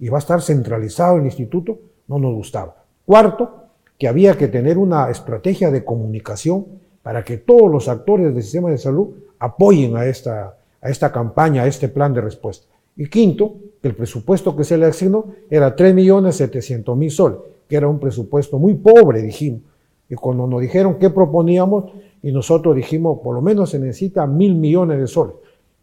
y 0.00 0.08
va 0.08 0.18
a 0.18 0.20
estar 0.20 0.42
centralizado 0.42 1.16
el 1.16 1.24
instituto, 1.24 1.78
no 2.08 2.18
nos 2.18 2.34
gustaba. 2.34 2.74
Cuarto, 3.06 3.66
que 3.96 4.08
había 4.08 4.36
que 4.36 4.48
tener 4.48 4.78
una 4.78 5.08
estrategia 5.10 5.70
de 5.70 5.84
comunicación 5.84 6.66
para 7.02 7.22
que 7.24 7.36
todos 7.36 7.70
los 7.70 7.88
actores 7.88 8.34
del 8.34 8.42
sistema 8.42 8.70
de 8.70 8.78
salud 8.78 9.10
apoyen 9.38 9.96
a 9.96 10.06
esta, 10.06 10.56
a 10.80 10.90
esta 10.90 11.12
campaña, 11.12 11.62
a 11.62 11.66
este 11.66 11.88
plan 11.88 12.12
de 12.14 12.20
respuesta. 12.20 12.66
Y 12.96 13.08
quinto, 13.08 13.54
que 13.80 13.88
el 13.88 13.94
presupuesto 13.94 14.56
que 14.56 14.64
se 14.64 14.76
le 14.76 14.86
asignó 14.86 15.26
era 15.50 15.74
3.700.000 15.76 17.10
soles 17.10 17.38
que 17.68 17.76
era 17.76 17.86
un 17.86 17.98
presupuesto 17.98 18.58
muy 18.58 18.74
pobre, 18.74 19.22
dijimos. 19.22 19.60
Y 20.08 20.14
cuando 20.14 20.46
nos 20.46 20.62
dijeron 20.62 20.96
qué 20.98 21.10
proponíamos, 21.10 21.84
y 22.22 22.32
nosotros 22.32 22.74
dijimos, 22.74 23.20
por 23.22 23.34
lo 23.34 23.42
menos 23.42 23.70
se 23.70 23.78
necesita 23.78 24.26
mil 24.26 24.54
millones 24.54 24.98
de 24.98 25.06
soles. 25.06 25.36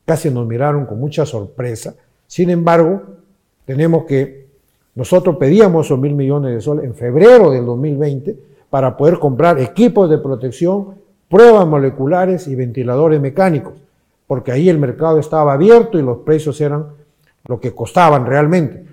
Casi 0.03 0.29
nos 0.29 0.45
miraron 0.45 0.85
con 0.85 0.99
mucha 0.99 1.25
sorpresa. 1.25 1.95
Sin 2.27 2.49
embargo, 2.49 3.03
tenemos 3.65 4.05
que, 4.05 4.47
nosotros 4.95 5.37
pedíamos 5.37 5.85
esos 5.85 5.99
mil 5.99 6.15
millones 6.15 6.55
de 6.55 6.61
soles 6.61 6.85
en 6.85 6.95
febrero 6.95 7.51
del 7.51 7.65
2020 7.65 8.35
para 8.69 8.97
poder 8.97 9.19
comprar 9.19 9.59
equipos 9.59 10.09
de 10.09 10.17
protección, 10.17 10.95
pruebas 11.29 11.67
moleculares 11.67 12.47
y 12.47 12.55
ventiladores 12.55 13.21
mecánicos, 13.21 13.73
porque 14.27 14.51
ahí 14.51 14.69
el 14.69 14.79
mercado 14.79 15.19
estaba 15.19 15.53
abierto 15.53 15.99
y 15.99 16.01
los 16.01 16.19
precios 16.19 16.59
eran 16.61 16.87
lo 17.47 17.59
que 17.59 17.73
costaban 17.73 18.25
realmente. 18.25 18.85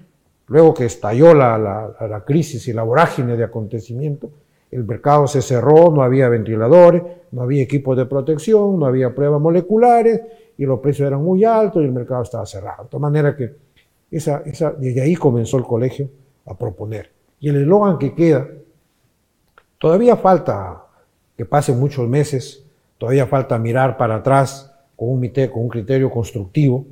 Luego 0.47 0.75
que 0.75 0.85
estalló 0.85 1.35
la, 1.35 2.23
crisis 2.27 2.69
y 2.69 2.73
la 2.73 2.83
vorágine 2.83 3.37
de 3.37 3.45
acontecimiento, 3.45 4.31
el 4.71 4.85
mercado 4.85 5.27
se 5.27 5.41
cerró, 5.41 5.91
no 5.91 6.03
había 6.03 6.29
ventiladores, 6.29 7.03
no 7.31 7.43
había 7.43 7.63
equipos 7.63 7.97
de 7.97 8.07
protección, 8.07 8.79
no 8.79 8.87
había 8.87 9.15
pruebas 9.15 9.41
moleculares 9.41 10.21
y 10.59 10.65
los 10.65 10.81
precios 10.81 11.07
eran 11.07 11.23
muy 11.23 11.45
altos 11.45 11.83
y 11.83 11.87
el 11.87 11.93
mercado 11.93 12.23
estaba 12.23 12.45
cerrado. 12.47 12.85
De 12.85 12.89
tal 12.91 13.01
manera 13.01 13.35
que 13.37 13.55
esa, 14.11 14.43
esa, 14.45 14.73
desde 14.73 15.01
ahí 15.01 15.15
comenzó 15.15 15.57
el 15.57 15.65
colegio 15.65 16.09
a 16.47 16.57
proponer. 16.57 17.11
Y 17.41 17.49
el 17.49 17.57
eslogan 17.57 17.99
que 17.99 18.15
queda, 18.15 18.47
todavía 19.79 20.17
falta 20.17 20.85
que 21.37 21.45
pasen 21.45 21.79
muchos 21.79 22.09
meses, 22.09 22.67
todavía 22.99 23.27
falta 23.27 23.59
mirar 23.59 23.97
para 23.97 24.17
atrás 24.17 24.72
con 25.03 25.11
un, 25.11 25.29
con 25.29 25.63
un 25.65 25.69
criterio 25.69 26.11
constructivo. 26.11 26.85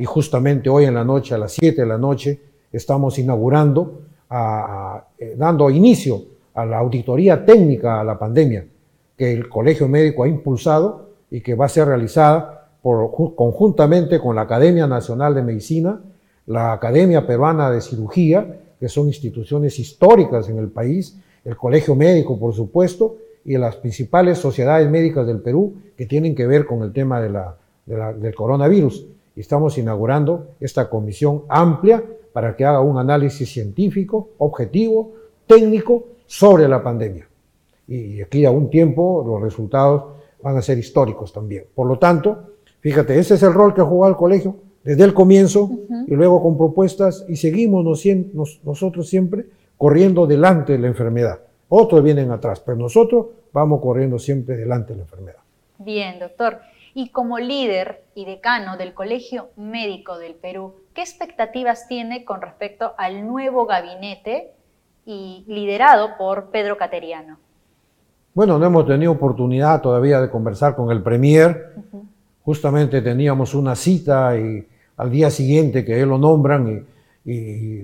Y 0.00 0.04
justamente 0.04 0.68
hoy 0.68 0.84
en 0.86 0.94
la 0.94 1.04
noche, 1.04 1.34
a 1.34 1.38
las 1.38 1.52
7 1.52 1.82
de 1.82 1.86
la 1.86 1.98
noche, 1.98 2.40
estamos 2.72 3.18
inaugurando, 3.18 4.00
eh, 5.18 5.34
dando 5.36 5.70
inicio 5.70 6.22
a 6.54 6.66
la 6.66 6.78
auditoría 6.78 7.44
técnica 7.44 8.00
a 8.00 8.04
la 8.04 8.18
pandemia 8.18 8.66
que 9.16 9.32
el 9.32 9.48
Colegio 9.48 9.86
Médico 9.88 10.24
ha 10.24 10.28
impulsado 10.28 11.10
y 11.30 11.40
que 11.40 11.54
va 11.54 11.66
a 11.66 11.68
ser 11.68 11.86
realizada 11.86 12.68
por, 12.82 13.12
conjuntamente 13.36 14.18
con 14.18 14.34
la 14.34 14.42
Academia 14.42 14.88
Nacional 14.88 15.34
de 15.34 15.42
Medicina, 15.42 16.00
la 16.46 16.72
Academia 16.72 17.26
Peruana 17.26 17.70
de 17.70 17.80
Cirugía, 17.80 18.60
que 18.80 18.88
son 18.88 19.06
instituciones 19.06 19.78
históricas 19.78 20.48
en 20.48 20.58
el 20.58 20.68
país, 20.68 21.16
el 21.44 21.56
Colegio 21.56 21.94
Médico, 21.94 22.38
por 22.38 22.54
supuesto, 22.54 23.18
y 23.44 23.56
las 23.58 23.76
principales 23.76 24.38
sociedades 24.38 24.88
médicas 24.88 25.26
del 25.26 25.40
Perú 25.40 25.74
que 25.96 26.06
tienen 26.06 26.34
que 26.34 26.46
ver 26.46 26.66
con 26.66 26.82
el 26.82 26.92
tema 26.92 27.20
de 27.20 27.30
la, 27.30 27.56
del 27.86 28.34
coronavirus. 28.34 29.06
Y 29.34 29.40
estamos 29.40 29.78
inaugurando 29.78 30.48
esta 30.60 30.88
comisión 30.88 31.42
amplia 31.48 32.02
para 32.32 32.56
que 32.56 32.64
haga 32.64 32.80
un 32.80 32.98
análisis 32.98 33.50
científico, 33.50 34.30
objetivo, 34.38 35.12
técnico 35.46 36.04
sobre 36.26 36.68
la 36.68 36.82
pandemia. 36.82 37.28
Y 37.88 38.22
aquí 38.22 38.44
a 38.44 38.50
un 38.50 38.70
tiempo 38.70 39.24
los 39.26 39.42
resultados 39.42 40.04
van 40.42 40.56
a 40.56 40.62
ser 40.62 40.78
históricos 40.78 41.32
también. 41.32 41.64
Por 41.74 41.86
lo 41.86 41.98
tanto, 41.98 42.52
fíjate, 42.80 43.18
ese 43.18 43.34
es 43.34 43.42
el 43.42 43.52
rol 43.52 43.74
que 43.74 43.80
ha 43.80 43.84
jugado 43.84 44.12
el 44.12 44.16
colegio 44.16 44.56
desde 44.84 45.04
el 45.04 45.14
comienzo 45.14 45.70
y 46.06 46.14
luego 46.14 46.42
con 46.42 46.56
propuestas 46.56 47.24
y 47.28 47.36
seguimos 47.36 47.84
nosotros 48.64 49.08
siempre 49.08 49.46
corriendo 49.76 50.26
delante 50.26 50.72
de 50.72 50.78
la 50.78 50.88
enfermedad. 50.88 51.40
Otros 51.74 52.02
vienen 52.02 52.30
atrás, 52.30 52.60
pero 52.60 52.76
nosotros 52.76 53.28
vamos 53.50 53.80
corriendo 53.80 54.18
siempre 54.18 54.56
delante 54.56 54.92
de 54.92 54.98
la 54.98 55.02
enfermedad. 55.04 55.38
Bien, 55.78 56.18
doctor. 56.18 56.58
Y 56.92 57.08
como 57.08 57.38
líder 57.38 58.04
y 58.14 58.26
decano 58.26 58.76
del 58.76 58.92
Colegio 58.92 59.48
Médico 59.56 60.18
del 60.18 60.34
Perú, 60.34 60.74
¿qué 60.92 61.00
expectativas 61.00 61.88
tiene 61.88 62.26
con 62.26 62.42
respecto 62.42 62.92
al 62.98 63.26
nuevo 63.26 63.64
gabinete 63.64 64.52
y 65.06 65.46
liderado 65.48 66.18
por 66.18 66.50
Pedro 66.50 66.76
Cateriano? 66.76 67.38
Bueno, 68.34 68.58
no 68.58 68.66
hemos 68.66 68.86
tenido 68.86 69.12
oportunidad 69.12 69.80
todavía 69.80 70.20
de 70.20 70.28
conversar 70.28 70.76
con 70.76 70.90
el 70.90 71.02
Premier. 71.02 71.72
Justamente 72.44 73.00
teníamos 73.00 73.54
una 73.54 73.74
cita 73.76 74.36
y 74.38 74.68
al 74.98 75.10
día 75.10 75.30
siguiente 75.30 75.86
que 75.86 76.02
él 76.02 76.10
lo 76.10 76.18
nombran 76.18 76.86
y, 77.24 77.82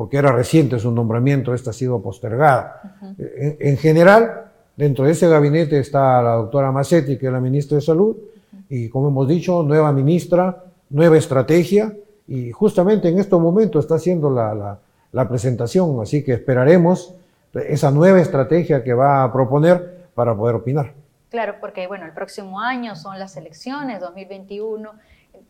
porque 0.00 0.16
era 0.16 0.32
reciente 0.32 0.78
su 0.78 0.90
nombramiento, 0.90 1.52
esta 1.52 1.68
ha 1.68 1.72
sido 1.74 2.00
postergada. 2.00 2.96
en, 3.18 3.76
general, 3.76 4.46
dentro 4.74 5.04
de 5.04 5.10
ese 5.10 5.28
gabinete 5.28 5.78
está 5.78 6.22
la 6.22 6.36
doctora 6.36 6.72
Massetti, 6.72 7.18
que 7.18 7.26
es 7.26 7.32
la 7.32 7.38
ministra 7.38 7.74
de 7.74 7.82
Salud, 7.82 8.16
y 8.70 8.88
como 8.88 9.08
hemos 9.08 9.28
dicho, 9.28 9.62
nueva 9.62 9.92
ministra, 9.92 10.64
nueva 10.88 11.18
estrategia, 11.18 11.92
y 12.26 12.50
justamente 12.50 13.10
en 13.10 13.18
estos 13.18 13.38
momentos 13.42 13.84
está 13.84 13.96
haciendo 13.96 14.30
la, 14.30 14.78
la 15.12 15.28
presentación, 15.28 16.00
así 16.00 16.24
que 16.24 16.32
esperaremos 16.32 17.14
esa 17.52 17.90
nueva 17.90 18.22
estrategia 18.22 18.82
que 18.82 18.94
va 18.94 19.22
a 19.22 19.30
proponer 19.30 20.06
para 20.14 20.34
poder 20.34 20.54
opinar. 20.54 20.94
Claro, 21.28 21.56
porque 21.60 21.86
bueno, 21.88 22.06
el 22.06 22.12
próximo 22.12 22.58
año 22.58 22.96
son 22.96 23.18
las 23.18 23.36
elecciones, 23.36 24.00
2021, 24.00 24.92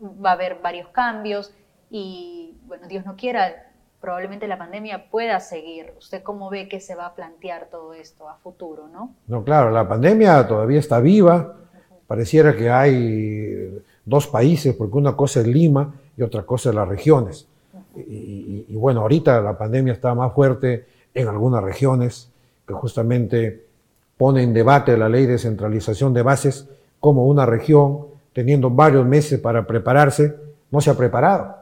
va 0.03 0.31
a 0.31 0.33
haber 0.33 0.57
varios 0.61 0.89
cambios 0.89 1.53
y 1.89 2.57
bueno, 2.67 2.89
Dios 2.89 3.07
no 3.07 3.15
quiera, 3.15 3.70
probablemente 4.01 4.47
la 4.49 4.59
pandemia 4.59 5.11
pueda 5.11 5.41
seguir. 5.41 5.93
¿Usted 5.99 6.23
cómo 6.23 6.51
ve 6.51 6.69
que 6.69 6.81
se 6.81 6.95
va 6.95 7.07
a 7.07 7.15
plantear 7.15 7.69
todo 7.71 7.93
esto 7.95 8.29
a 8.29 8.37
futuro, 8.37 8.89
no? 8.89 9.15
No, 9.27 9.45
claro, 9.45 9.71
la 9.71 9.89
pandemia 9.89 10.47
todavía 10.47 10.79
está 10.79 11.01
viva. 11.01 11.57
Pareciera 12.07 12.57
que 12.57 12.71
hay 12.71 13.83
dos 14.05 14.27
países, 14.27 14.75
porque 14.75 14.97
una 14.97 15.15
cosa 15.15 15.41
es 15.41 15.47
Lima 15.47 15.95
y 16.17 16.23
otra 16.23 16.43
cosa 16.43 16.71
es 16.71 16.75
las 16.75 16.89
regiones. 16.89 17.47
y, 17.95 18.67
y, 18.69 18.77
bueno, 18.77 19.01
ahorita 19.03 19.41
la 19.41 19.59
pandemia 19.59 19.93
está 19.93 20.15
más 20.15 20.33
fuerte 20.33 20.87
en 21.13 21.29
algunas 21.29 21.63
regiones 21.63 22.31
que 22.67 22.75
justamente 22.75 23.65
pone 24.17 24.43
en 24.43 24.53
debate 24.53 24.97
la 24.97 25.09
ley 25.09 25.27
de 25.27 25.39
centralización 25.39 26.15
de 26.15 26.23
bases 26.23 26.69
como 27.01 27.27
una 27.27 27.47
región 27.47 28.07
teniendo 28.33 28.71
varios 28.71 29.07
meses 29.07 29.41
para 29.41 29.67
prepararse, 29.67 30.37
no 30.71 30.81
se 30.81 30.91
ha 30.91 30.95
preparado, 30.95 31.57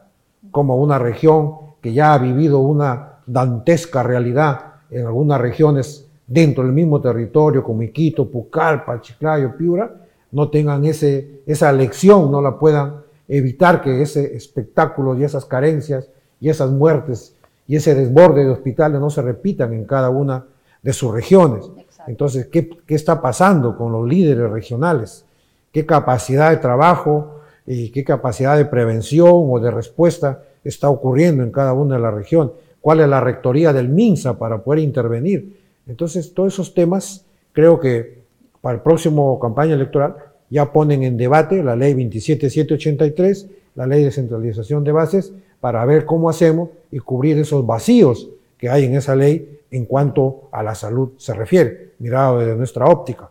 como 0.50 0.76
una 0.76 0.98
región 0.98 1.67
que 1.80 1.92
ya 1.92 2.14
ha 2.14 2.18
vivido 2.18 2.60
una 2.60 3.18
dantesca 3.26 4.02
realidad 4.02 4.74
en 4.90 5.06
algunas 5.06 5.40
regiones 5.40 6.06
dentro 6.26 6.64
del 6.64 6.72
mismo 6.72 7.00
territorio, 7.00 7.62
como 7.62 7.82
Iquito, 7.82 8.30
Pucallpa, 8.30 9.00
Chiclayo, 9.00 9.56
Piura, 9.56 9.94
no 10.30 10.50
tengan 10.50 10.84
ese, 10.84 11.42
esa 11.46 11.72
lección, 11.72 12.30
no 12.30 12.42
la 12.42 12.58
puedan 12.58 12.96
evitar 13.28 13.80
que 13.80 14.02
ese 14.02 14.36
espectáculo 14.36 15.16
y 15.16 15.24
esas 15.24 15.44
carencias 15.44 16.08
y 16.40 16.48
esas 16.48 16.70
muertes 16.70 17.34
y 17.66 17.76
ese 17.76 17.94
desborde 17.94 18.44
de 18.44 18.50
hospitales 18.50 19.00
no 19.00 19.10
se 19.10 19.22
repitan 19.22 19.72
en 19.72 19.84
cada 19.84 20.08
una 20.08 20.46
de 20.82 20.92
sus 20.92 21.12
regiones. 21.12 21.70
Entonces, 22.06 22.46
¿qué, 22.46 22.70
¿qué, 22.86 22.94
está 22.94 23.20
pasando 23.20 23.76
con 23.76 23.92
los 23.92 24.08
líderes 24.08 24.50
regionales? 24.50 25.26
¿Qué 25.72 25.84
capacidad 25.84 26.50
de 26.50 26.56
trabajo 26.56 27.40
y 27.66 27.90
qué 27.90 28.04
capacidad 28.04 28.56
de 28.56 28.64
prevención 28.64 29.30
o 29.50 29.60
de 29.60 29.70
respuesta 29.70 30.42
está 30.68 30.90
ocurriendo 30.90 31.42
en 31.42 31.50
cada 31.50 31.72
una 31.72 31.96
de 31.96 32.02
las 32.02 32.14
regiones? 32.14 32.52
¿Cuál 32.80 33.00
es 33.00 33.08
la 33.08 33.20
rectoría 33.20 33.72
del 33.72 33.88
MINSA 33.88 34.38
para 34.38 34.62
poder 34.62 34.80
intervenir? 34.80 35.58
Entonces, 35.86 36.32
todos 36.34 36.54
esos 36.54 36.74
temas 36.74 37.24
creo 37.52 37.80
que 37.80 38.18
para 38.60 38.76
el 38.76 38.82
próximo 38.82 39.38
campaña 39.40 39.74
electoral 39.74 40.16
ya 40.50 40.72
ponen 40.72 41.02
en 41.02 41.16
debate 41.16 41.62
la 41.62 41.76
ley 41.76 41.94
27783, 41.94 43.48
la 43.74 43.86
ley 43.86 44.04
de 44.04 44.10
centralización 44.10 44.84
de 44.84 44.92
bases, 44.92 45.32
para 45.60 45.84
ver 45.84 46.04
cómo 46.04 46.30
hacemos 46.30 46.70
y 46.90 46.98
cubrir 46.98 47.38
esos 47.38 47.66
vacíos 47.66 48.28
que 48.56 48.68
hay 48.68 48.84
en 48.84 48.96
esa 48.96 49.14
ley 49.14 49.60
en 49.70 49.84
cuanto 49.84 50.48
a 50.52 50.62
la 50.62 50.74
salud 50.74 51.12
se 51.16 51.34
refiere, 51.34 51.92
mirado 51.98 52.38
desde 52.38 52.56
nuestra 52.56 52.86
óptica. 52.86 53.30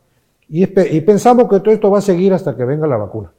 Y, 0.49 0.65
pensamos 0.67 1.49
que 1.49 1.59
todo 1.59 1.71
esto 1.73 1.91
va 1.91 1.99
a 1.99 2.01
seguir 2.01 2.33
hasta 2.33 2.55
que 2.55 2.63
venga 2.63 2.87
la 2.87 2.97
vacuna. 2.97 3.31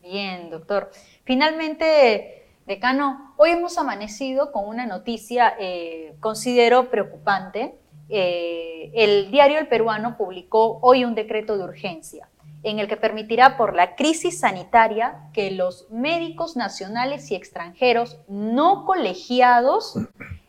Bien, 0.00 0.48
doctor. 0.48 0.90
Finalmente, 1.24 2.35
decano, 2.66 3.34
hoy 3.36 3.50
hemos 3.50 3.78
amanecido 3.78 4.52
con 4.52 4.68
una 4.68 4.86
noticia, 4.86 5.54
eh, 5.58 6.16
considero 6.20 6.90
preocupante. 6.90 7.78
Eh, 8.08 8.90
el 8.94 9.30
diario 9.30 9.58
El 9.58 9.68
Peruano 9.68 10.16
publicó 10.16 10.78
hoy 10.82 11.04
un 11.04 11.14
decreto 11.14 11.56
de 11.56 11.64
urgencia 11.64 12.28
en 12.62 12.80
el 12.80 12.88
que 12.88 12.96
permitirá 12.96 13.56
por 13.56 13.76
la 13.76 13.94
crisis 13.94 14.40
sanitaria 14.40 15.28
que 15.32 15.52
los 15.52 15.88
médicos 15.90 16.56
nacionales 16.56 17.30
y 17.30 17.36
extranjeros 17.36 18.18
no 18.26 18.84
colegiados 18.84 19.94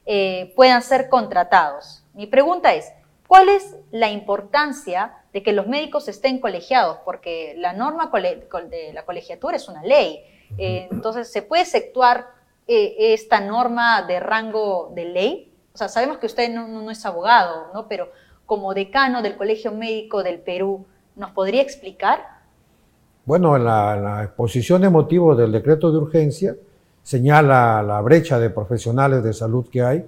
eh, 0.05 0.51
puedan 0.55 0.81
ser 0.81 1.09
contratados. 1.09 2.03
Mi 2.13 2.25
pregunta 2.25 2.73
es, 2.73 2.91
¿cuál 3.27 3.49
es 3.49 3.75
la 3.91 4.09
importancia 4.09 5.13
de 5.31 5.43
que 5.43 5.53
los 5.53 5.67
médicos 5.67 6.07
estén 6.07 6.39
colegiados? 6.39 6.97
Porque 7.05 7.53
la 7.57 7.73
norma 7.73 8.09
de 8.11 8.91
la 8.93 9.05
colegiatura 9.05 9.57
es 9.57 9.67
una 9.67 9.83
ley. 9.83 10.23
Eh, 10.57 10.87
entonces, 10.91 11.31
¿se 11.31 11.41
puede 11.41 11.63
exceptuar 11.63 12.27
eh, 12.67 13.13
esta 13.13 13.39
norma 13.39 14.03
de 14.03 14.19
rango 14.19 14.91
de 14.95 15.05
ley? 15.05 15.53
O 15.73 15.77
sea, 15.77 15.87
sabemos 15.87 16.17
que 16.17 16.25
usted 16.25 16.49
no, 16.53 16.67
no 16.67 16.89
es 16.91 17.05
abogado, 17.05 17.67
¿no? 17.73 17.87
Pero 17.87 18.09
como 18.45 18.73
decano 18.73 19.21
del 19.21 19.37
Colegio 19.37 19.71
Médico 19.71 20.23
del 20.23 20.39
Perú, 20.39 20.85
¿Nos 21.17 21.31
podría 21.31 21.63
explicar? 21.63 22.19
Bueno, 23.25 23.55
en 23.55 23.65
la, 23.65 24.21
exposición 24.23 24.81
de 24.81 24.89
motivos 24.89 25.35
del 25.35 25.51
decreto 25.51 25.91
de 25.91 25.97
urgencia 25.97 26.55
señala 27.01 27.81
la 27.81 27.99
brecha 28.01 28.37
de 28.37 28.51
profesionales 28.51 29.23
de 29.23 29.33
salud 29.33 29.67
que 29.67 29.81
hay, 29.81 30.05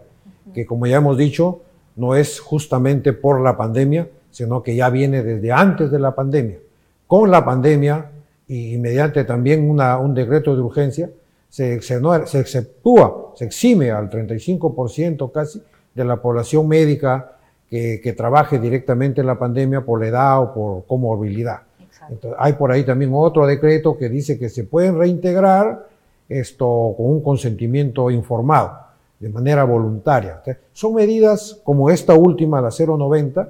que 0.54 0.68
como 0.68 0.86
ya 0.86 0.98
hemos 0.98 1.18
dicho, 1.18 1.62
no 1.96 2.14
es 2.14 2.40
justamente 2.40 3.12
por 3.12 3.42
la 3.42 3.58
pandemia, 3.58 4.08
sino 4.30 4.62
que 4.62 4.76
ya 4.76 4.92
viene 4.92 5.24
desde 5.24 5.52
antes 5.52 5.90
de 5.90 5.98
la 5.98 6.14
pandemia. 6.14 6.60
Con 7.08 7.32
la 7.32 7.44
pandemia 7.44 8.12
y 8.50 8.78
mediante 8.80 9.24
también 9.24 9.70
un 9.70 10.14
decreto 10.16 10.56
de 10.56 10.62
urgencia, 10.62 11.10
se, 11.48 11.80
se 11.82 12.40
exceptúa, 12.40 13.34
se 13.36 13.46
exime 13.46 13.92
al 13.92 14.10
35% 14.10 15.32
casi 15.32 15.62
de 15.94 16.04
la 16.04 16.18
población 16.18 16.68
médica 16.68 17.38
que, 17.70 18.14
trabaje 18.18 18.58
directamente 18.58 19.22
en 19.22 19.28
la 19.28 19.38
pandemia 19.38 19.86
por 19.86 20.02
la 20.02 20.08
edad 20.08 20.42
o 20.42 20.54
por 20.54 20.86
comorbilidad. 20.88 21.62
hay 22.40 22.54
por 22.54 22.72
ahí 22.72 22.84
también 22.84 23.12
otro 23.14 23.46
decreto 23.46 23.96
que 23.96 24.10
dice 24.10 24.40
que 24.40 24.50
se 24.50 24.64
pueden 24.64 24.98
reintegrar 24.98 25.88
esto 26.28 26.96
con 26.98 27.06
un 27.06 27.22
consentimiento 27.22 28.10
informado, 28.10 28.80
de 29.20 29.30
manera 29.30 29.64
voluntaria. 29.64 30.42
son 30.74 30.96
medidas 30.96 31.62
como 31.64 31.92
esta 31.92 32.16
última, 32.16 32.62
la 32.62 32.72
090, 32.72 33.48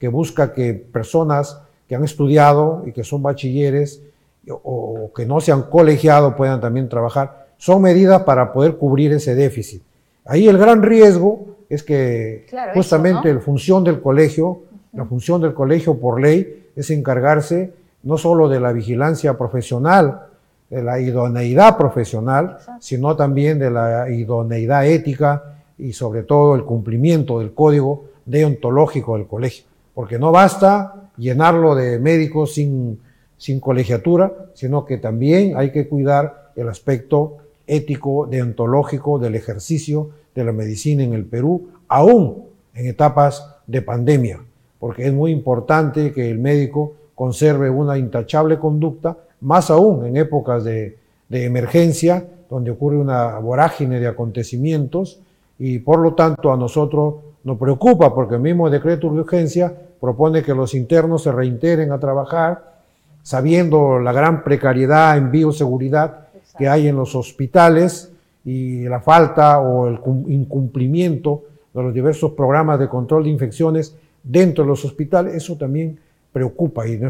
que 0.00 0.08
busca 0.08 0.52
que 0.52 0.74
personas 0.74 1.60
que 1.88 1.94
han 1.94 2.02
estudiado 2.02 2.82
y 2.86 2.92
que 2.92 3.04
son 3.04 3.22
bachilleres 3.22 4.02
o 4.50 5.10
que 5.14 5.26
no 5.26 5.40
se 5.40 5.52
han 5.52 5.62
colegiado 5.62 6.36
puedan 6.36 6.60
también 6.60 6.88
trabajar. 6.88 7.46
Son 7.58 7.80
medidas 7.80 8.22
para 8.22 8.52
poder 8.52 8.76
cubrir 8.76 9.12
ese 9.12 9.34
déficit. 9.34 9.82
Ahí 10.24 10.48
el 10.48 10.58
gran 10.58 10.82
riesgo 10.82 11.56
es 11.68 11.82
que 11.82 12.46
justamente 12.74 13.32
la 13.32 13.40
función 13.40 13.84
del 13.84 14.00
colegio, 14.00 14.62
la 14.92 15.04
función 15.04 15.40
del 15.40 15.54
colegio 15.54 15.98
por 15.98 16.20
ley 16.20 16.70
es 16.76 16.90
encargarse 16.90 17.72
no 18.02 18.18
solo 18.18 18.48
de 18.48 18.60
la 18.60 18.72
vigilancia 18.72 19.38
profesional, 19.38 20.26
de 20.68 20.82
la 20.82 21.00
idoneidad 21.00 21.76
profesional, 21.76 22.58
sino 22.80 23.14
también 23.14 23.58
de 23.58 23.70
la 23.70 24.08
idoneidad 24.10 24.86
ética 24.86 25.54
y 25.78 25.92
sobre 25.92 26.22
todo 26.22 26.54
el 26.54 26.64
cumplimiento 26.64 27.38
del 27.38 27.52
código 27.52 28.06
deontológico 28.24 29.16
del 29.16 29.26
colegio. 29.26 29.64
Porque 29.94 30.18
no 30.18 30.32
basta 30.32 31.10
llenarlo 31.16 31.74
de 31.74 31.98
médicos 31.98 32.54
sin, 32.54 32.98
sin 33.42 33.58
colegiatura, 33.58 34.32
sino 34.54 34.84
que 34.84 34.98
también 34.98 35.56
hay 35.56 35.72
que 35.72 35.88
cuidar 35.88 36.52
el 36.54 36.68
aspecto 36.68 37.38
ético, 37.66 38.28
deontológico 38.30 39.18
del 39.18 39.34
ejercicio 39.34 40.10
de 40.32 40.44
la 40.44 40.52
medicina 40.52 41.02
en 41.02 41.12
el 41.12 41.24
Perú, 41.24 41.70
aún 41.88 42.44
en 42.72 42.86
etapas 42.86 43.56
de 43.66 43.82
pandemia, 43.82 44.38
porque 44.78 45.08
es 45.08 45.12
muy 45.12 45.32
importante 45.32 46.12
que 46.12 46.30
el 46.30 46.38
médico 46.38 46.92
conserve 47.16 47.68
una 47.68 47.98
intachable 47.98 48.60
conducta, 48.60 49.16
más 49.40 49.72
aún 49.72 50.06
en 50.06 50.16
épocas 50.18 50.62
de, 50.62 50.98
emergencia, 51.28 52.24
donde 52.48 52.70
ocurre 52.70 52.96
una 52.96 53.40
vorágine 53.40 53.98
de 53.98 54.06
acontecimientos, 54.06 55.18
y 55.58 55.80
por 55.80 55.98
lo 55.98 56.14
tanto 56.14 56.52
a 56.52 56.56
nosotros 56.56 57.14
nos 57.42 57.58
preocupa, 57.58 58.14
porque 58.14 58.36
el 58.36 58.40
mismo 58.40 58.70
decreto 58.70 59.10
de 59.10 59.18
urgencia 59.18 59.74
propone 60.00 60.44
que 60.44 60.54
los 60.54 60.74
internos 60.74 61.24
se 61.24 61.32
reintegren 61.32 61.90
a 61.90 61.98
trabajar, 61.98 62.71
sabiendo 63.22 63.98
la 63.98 64.12
gran 64.12 64.42
precariedad 64.42 65.16
en 65.16 65.30
bioseguridad 65.30 66.28
que 66.58 66.68
hay 66.68 66.88
en 66.88 66.96
los 66.96 67.14
hospitales 67.14 68.12
y 68.44 68.82
la 68.84 69.00
falta 69.00 69.60
o 69.60 69.86
el 69.86 70.00
incumplimiento 70.28 71.44
de 71.72 71.82
los 71.82 71.94
diversos 71.94 72.32
programas 72.32 72.78
de 72.78 72.88
control 72.88 73.24
de 73.24 73.30
infecciones 73.30 73.96
dentro 74.22 74.64
de 74.64 74.68
los 74.68 74.84
hospitales, 74.84 75.34
eso 75.34 75.56
también 75.56 75.98
preocupa. 76.32 76.86
Y 76.86 77.00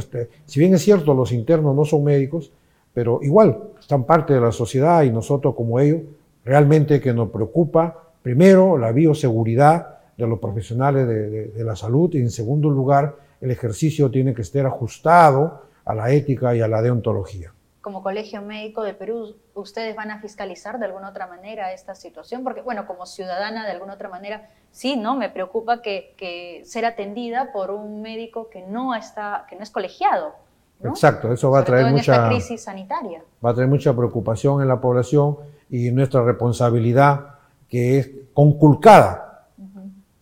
si 0.47 0.61
bien 0.61 0.75
es 0.75 0.83
cierto, 0.83 1.15
los 1.15 1.33
internos 1.33 1.75
no 1.75 1.85
son 1.85 2.05
médicos, 2.05 2.53
pero 2.95 3.21
igual 3.23 3.59
están 3.81 4.05
parte 4.05 4.35
de 4.35 4.41
la 4.41 4.53
sociedad 4.53 5.03
y 5.03 5.11
nosotros 5.11 5.55
como 5.55 5.81
ellos, 5.81 6.03
realmente 6.45 7.01
que 7.01 7.13
nos 7.13 7.31
preocupa, 7.31 8.11
primero, 8.23 8.77
la 8.77 8.93
bioseguridad 8.93 9.99
de 10.17 10.27
los 10.27 10.39
profesionales 10.39 11.09
de, 11.09 11.65
la 11.65 11.77
salud 11.77 12.13
y 12.15 12.19
en 12.19 12.31
segundo 12.31 12.69
lugar, 12.69 13.17
el 13.41 13.51
ejercicio 13.51 14.11
tiene 14.11 14.35
que 14.35 14.43
estar 14.43 14.67
ajustado 14.67 15.63
a 15.85 15.95
la 15.95 16.11
ética 16.11 16.55
y 16.55 16.61
a 16.61 16.69
la 16.69 16.83
deontología. 16.83 17.53
Como 17.81 18.03
Colegio 18.03 18.43
Médico 18.43 18.83
de 18.83 18.95
Perú, 18.95 19.35
¿ustedes 19.55 19.97
van 19.97 20.11
a 20.13 20.21
fiscalizar 20.21 20.79
de 20.79 20.87
alguna 20.87 21.09
otra 21.09 21.27
manera 21.27 21.73
esta 21.73 21.95
situación? 21.97 22.45
Porque, 22.45 22.61
bueno, 22.61 22.87
como 22.87 23.07
ciudadana, 23.07 23.65
de 23.65 23.73
alguna 23.73 23.95
otra 23.95 24.09
manera, 24.09 24.51
sí, 24.71 24.97
¿no? 24.97 25.17
Me 25.17 25.29
preocupa 25.29 25.83
que, 25.83 26.63
ser 26.65 26.85
atendida 26.85 27.53
por 27.53 27.73
un 27.73 28.01
médico 28.01 28.49
que 28.51 28.63
no, 28.63 28.95
está, 28.95 29.47
que 29.49 29.57
no 29.57 29.63
es 29.63 29.71
colegiado. 29.71 30.35
Exacto, 30.85 31.33
eso 31.33 31.51
va 31.51 31.61
a 31.61 31.65
traer 31.65 31.93
mucha 31.93 32.29
crisis 32.29 32.63
sanitaria. 32.63 33.23
Va 33.45 33.51
a 33.51 33.55
traer 33.55 33.69
mucha 33.69 33.95
preocupación 33.95 34.63
en 34.63 34.69
la 34.69 34.81
población 34.81 35.39
y 35.71 35.91
nuestra 35.91 36.23
responsabilidad 36.23 37.37
que 37.69 37.99
es 37.99 38.11
conculcada 38.35 39.47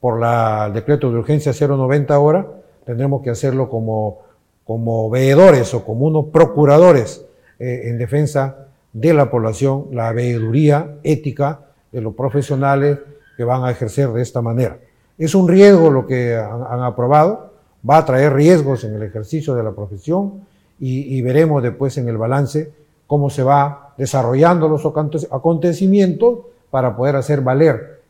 por 0.01 0.19
la, 0.19 0.67
el 0.67 0.73
decreto 0.73 1.11
de 1.11 1.19
urgencia 1.19 1.53
090 1.53 2.15
ahora, 2.15 2.47
tendremos 2.85 3.23
que 3.23 3.31
hacerlo 3.31 3.69
como, 3.69 4.23
como 4.65 5.11
veedores 5.11 5.75
o 5.75 5.85
como 5.85 6.07
unos 6.07 6.27
procuradores 6.27 7.25
eh, 7.59 7.83
en 7.85 7.99
defensa 7.99 8.69
de 8.93 9.15
la 9.15 9.31
población, 9.31 9.87
la 9.93 10.13
veeduría 10.13 10.97
ética 11.03 11.61
de 11.93 12.01
los 12.01 12.15
profesionales 12.15 12.99
que 13.37 13.45
van 13.45 13.65
a 13.65 13.71
ejercer 13.71 14.09
de 14.11 14.23
esta 14.23 14.43
manera. 14.43 14.79
Es 15.19 15.35
un 15.35 15.49
riesgo 15.49 15.91
lo 15.91 16.07
que 16.07 16.37
han, 16.37 16.83
aprobado, 16.83 17.53
va 17.89 17.99
a 17.99 18.05
traer 18.05 18.33
riesgos 18.33 18.85
en 18.85 18.95
el 18.95 19.03
ejercicio 19.03 19.55
de 19.55 19.63
la 19.63 19.73
profesión 19.73 20.47
y, 20.79 21.21
veremos 21.21 21.63
después 21.63 21.99
en 21.99 22.09
el 22.09 22.17
balance 22.17 22.73
cómo 23.07 23.29
se 23.29 23.43
va 23.43 23.93
desarrollando 23.99 24.67
los 24.67 24.83
acontecimientos 25.31 26.39
para 26.71 26.97
poder 26.97 27.17
hacer 27.17 27.43
valer 27.43 28.01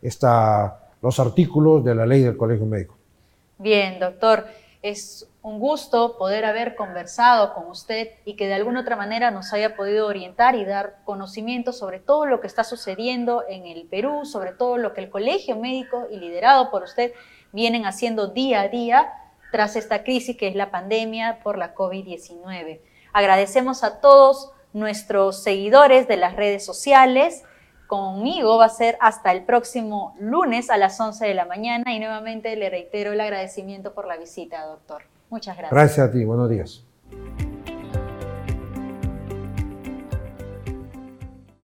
los 1.02 1.18
artículos 1.18 1.84
de 1.84 1.94
la 1.94 2.06
ley 2.06 2.22
del 2.22 2.36
Colegio 2.36 2.66
Médico. 2.66 2.94
Bien, 3.58 3.98
doctor. 3.98 4.44
Es 4.82 5.28
un 5.42 5.58
gusto 5.58 6.16
poder 6.16 6.46
haber 6.46 6.74
conversado 6.74 7.52
con 7.52 7.66
usted 7.66 8.12
y 8.24 8.34
que 8.36 8.46
de 8.46 8.54
alguna 8.54 8.80
otra 8.80 8.96
manera 8.96 9.30
nos 9.30 9.52
haya 9.52 9.76
podido 9.76 10.06
orientar 10.06 10.54
y 10.54 10.64
dar 10.64 11.00
conocimiento 11.04 11.72
sobre 11.72 11.98
todo 11.98 12.24
lo 12.24 12.40
que 12.40 12.46
está 12.46 12.64
sucediendo 12.64 13.44
en 13.46 13.66
el 13.66 13.86
Perú, 13.86 14.24
sobre 14.24 14.52
todo 14.52 14.78
lo 14.78 14.94
que 14.94 15.02
el 15.02 15.10
Colegio 15.10 15.56
Médico 15.56 16.06
y 16.10 16.16
liderado 16.16 16.70
por 16.70 16.84
usted 16.84 17.12
vienen 17.52 17.84
haciendo 17.84 18.28
día 18.28 18.62
a 18.62 18.68
día 18.68 19.12
tras 19.52 19.76
esta 19.76 20.02
crisis 20.02 20.36
que 20.36 20.48
es 20.48 20.54
la 20.54 20.70
pandemia 20.70 21.40
por 21.42 21.58
la 21.58 21.74
COVID-19. 21.74 22.80
Agradecemos 23.12 23.84
a 23.84 24.00
todos 24.00 24.52
nuestros 24.72 25.42
seguidores 25.42 26.08
de 26.08 26.16
las 26.16 26.36
redes 26.36 26.64
sociales 26.64 27.42
conmigo 27.90 28.56
va 28.56 28.66
a 28.66 28.68
ser 28.68 28.96
hasta 29.00 29.32
el 29.32 29.42
próximo 29.42 30.14
lunes 30.20 30.70
a 30.70 30.76
las 30.76 30.98
11 31.00 31.26
de 31.26 31.34
la 31.34 31.44
mañana 31.44 31.92
y 31.92 31.98
nuevamente 31.98 32.54
le 32.54 32.70
reitero 32.70 33.12
el 33.12 33.20
agradecimiento 33.20 33.92
por 33.94 34.06
la 34.06 34.16
visita, 34.16 34.64
doctor. 34.64 35.02
Muchas 35.28 35.56
gracias. 35.56 35.72
Gracias 35.72 36.08
a 36.08 36.12
ti, 36.12 36.24
buenos 36.24 36.48
días. 36.48 36.84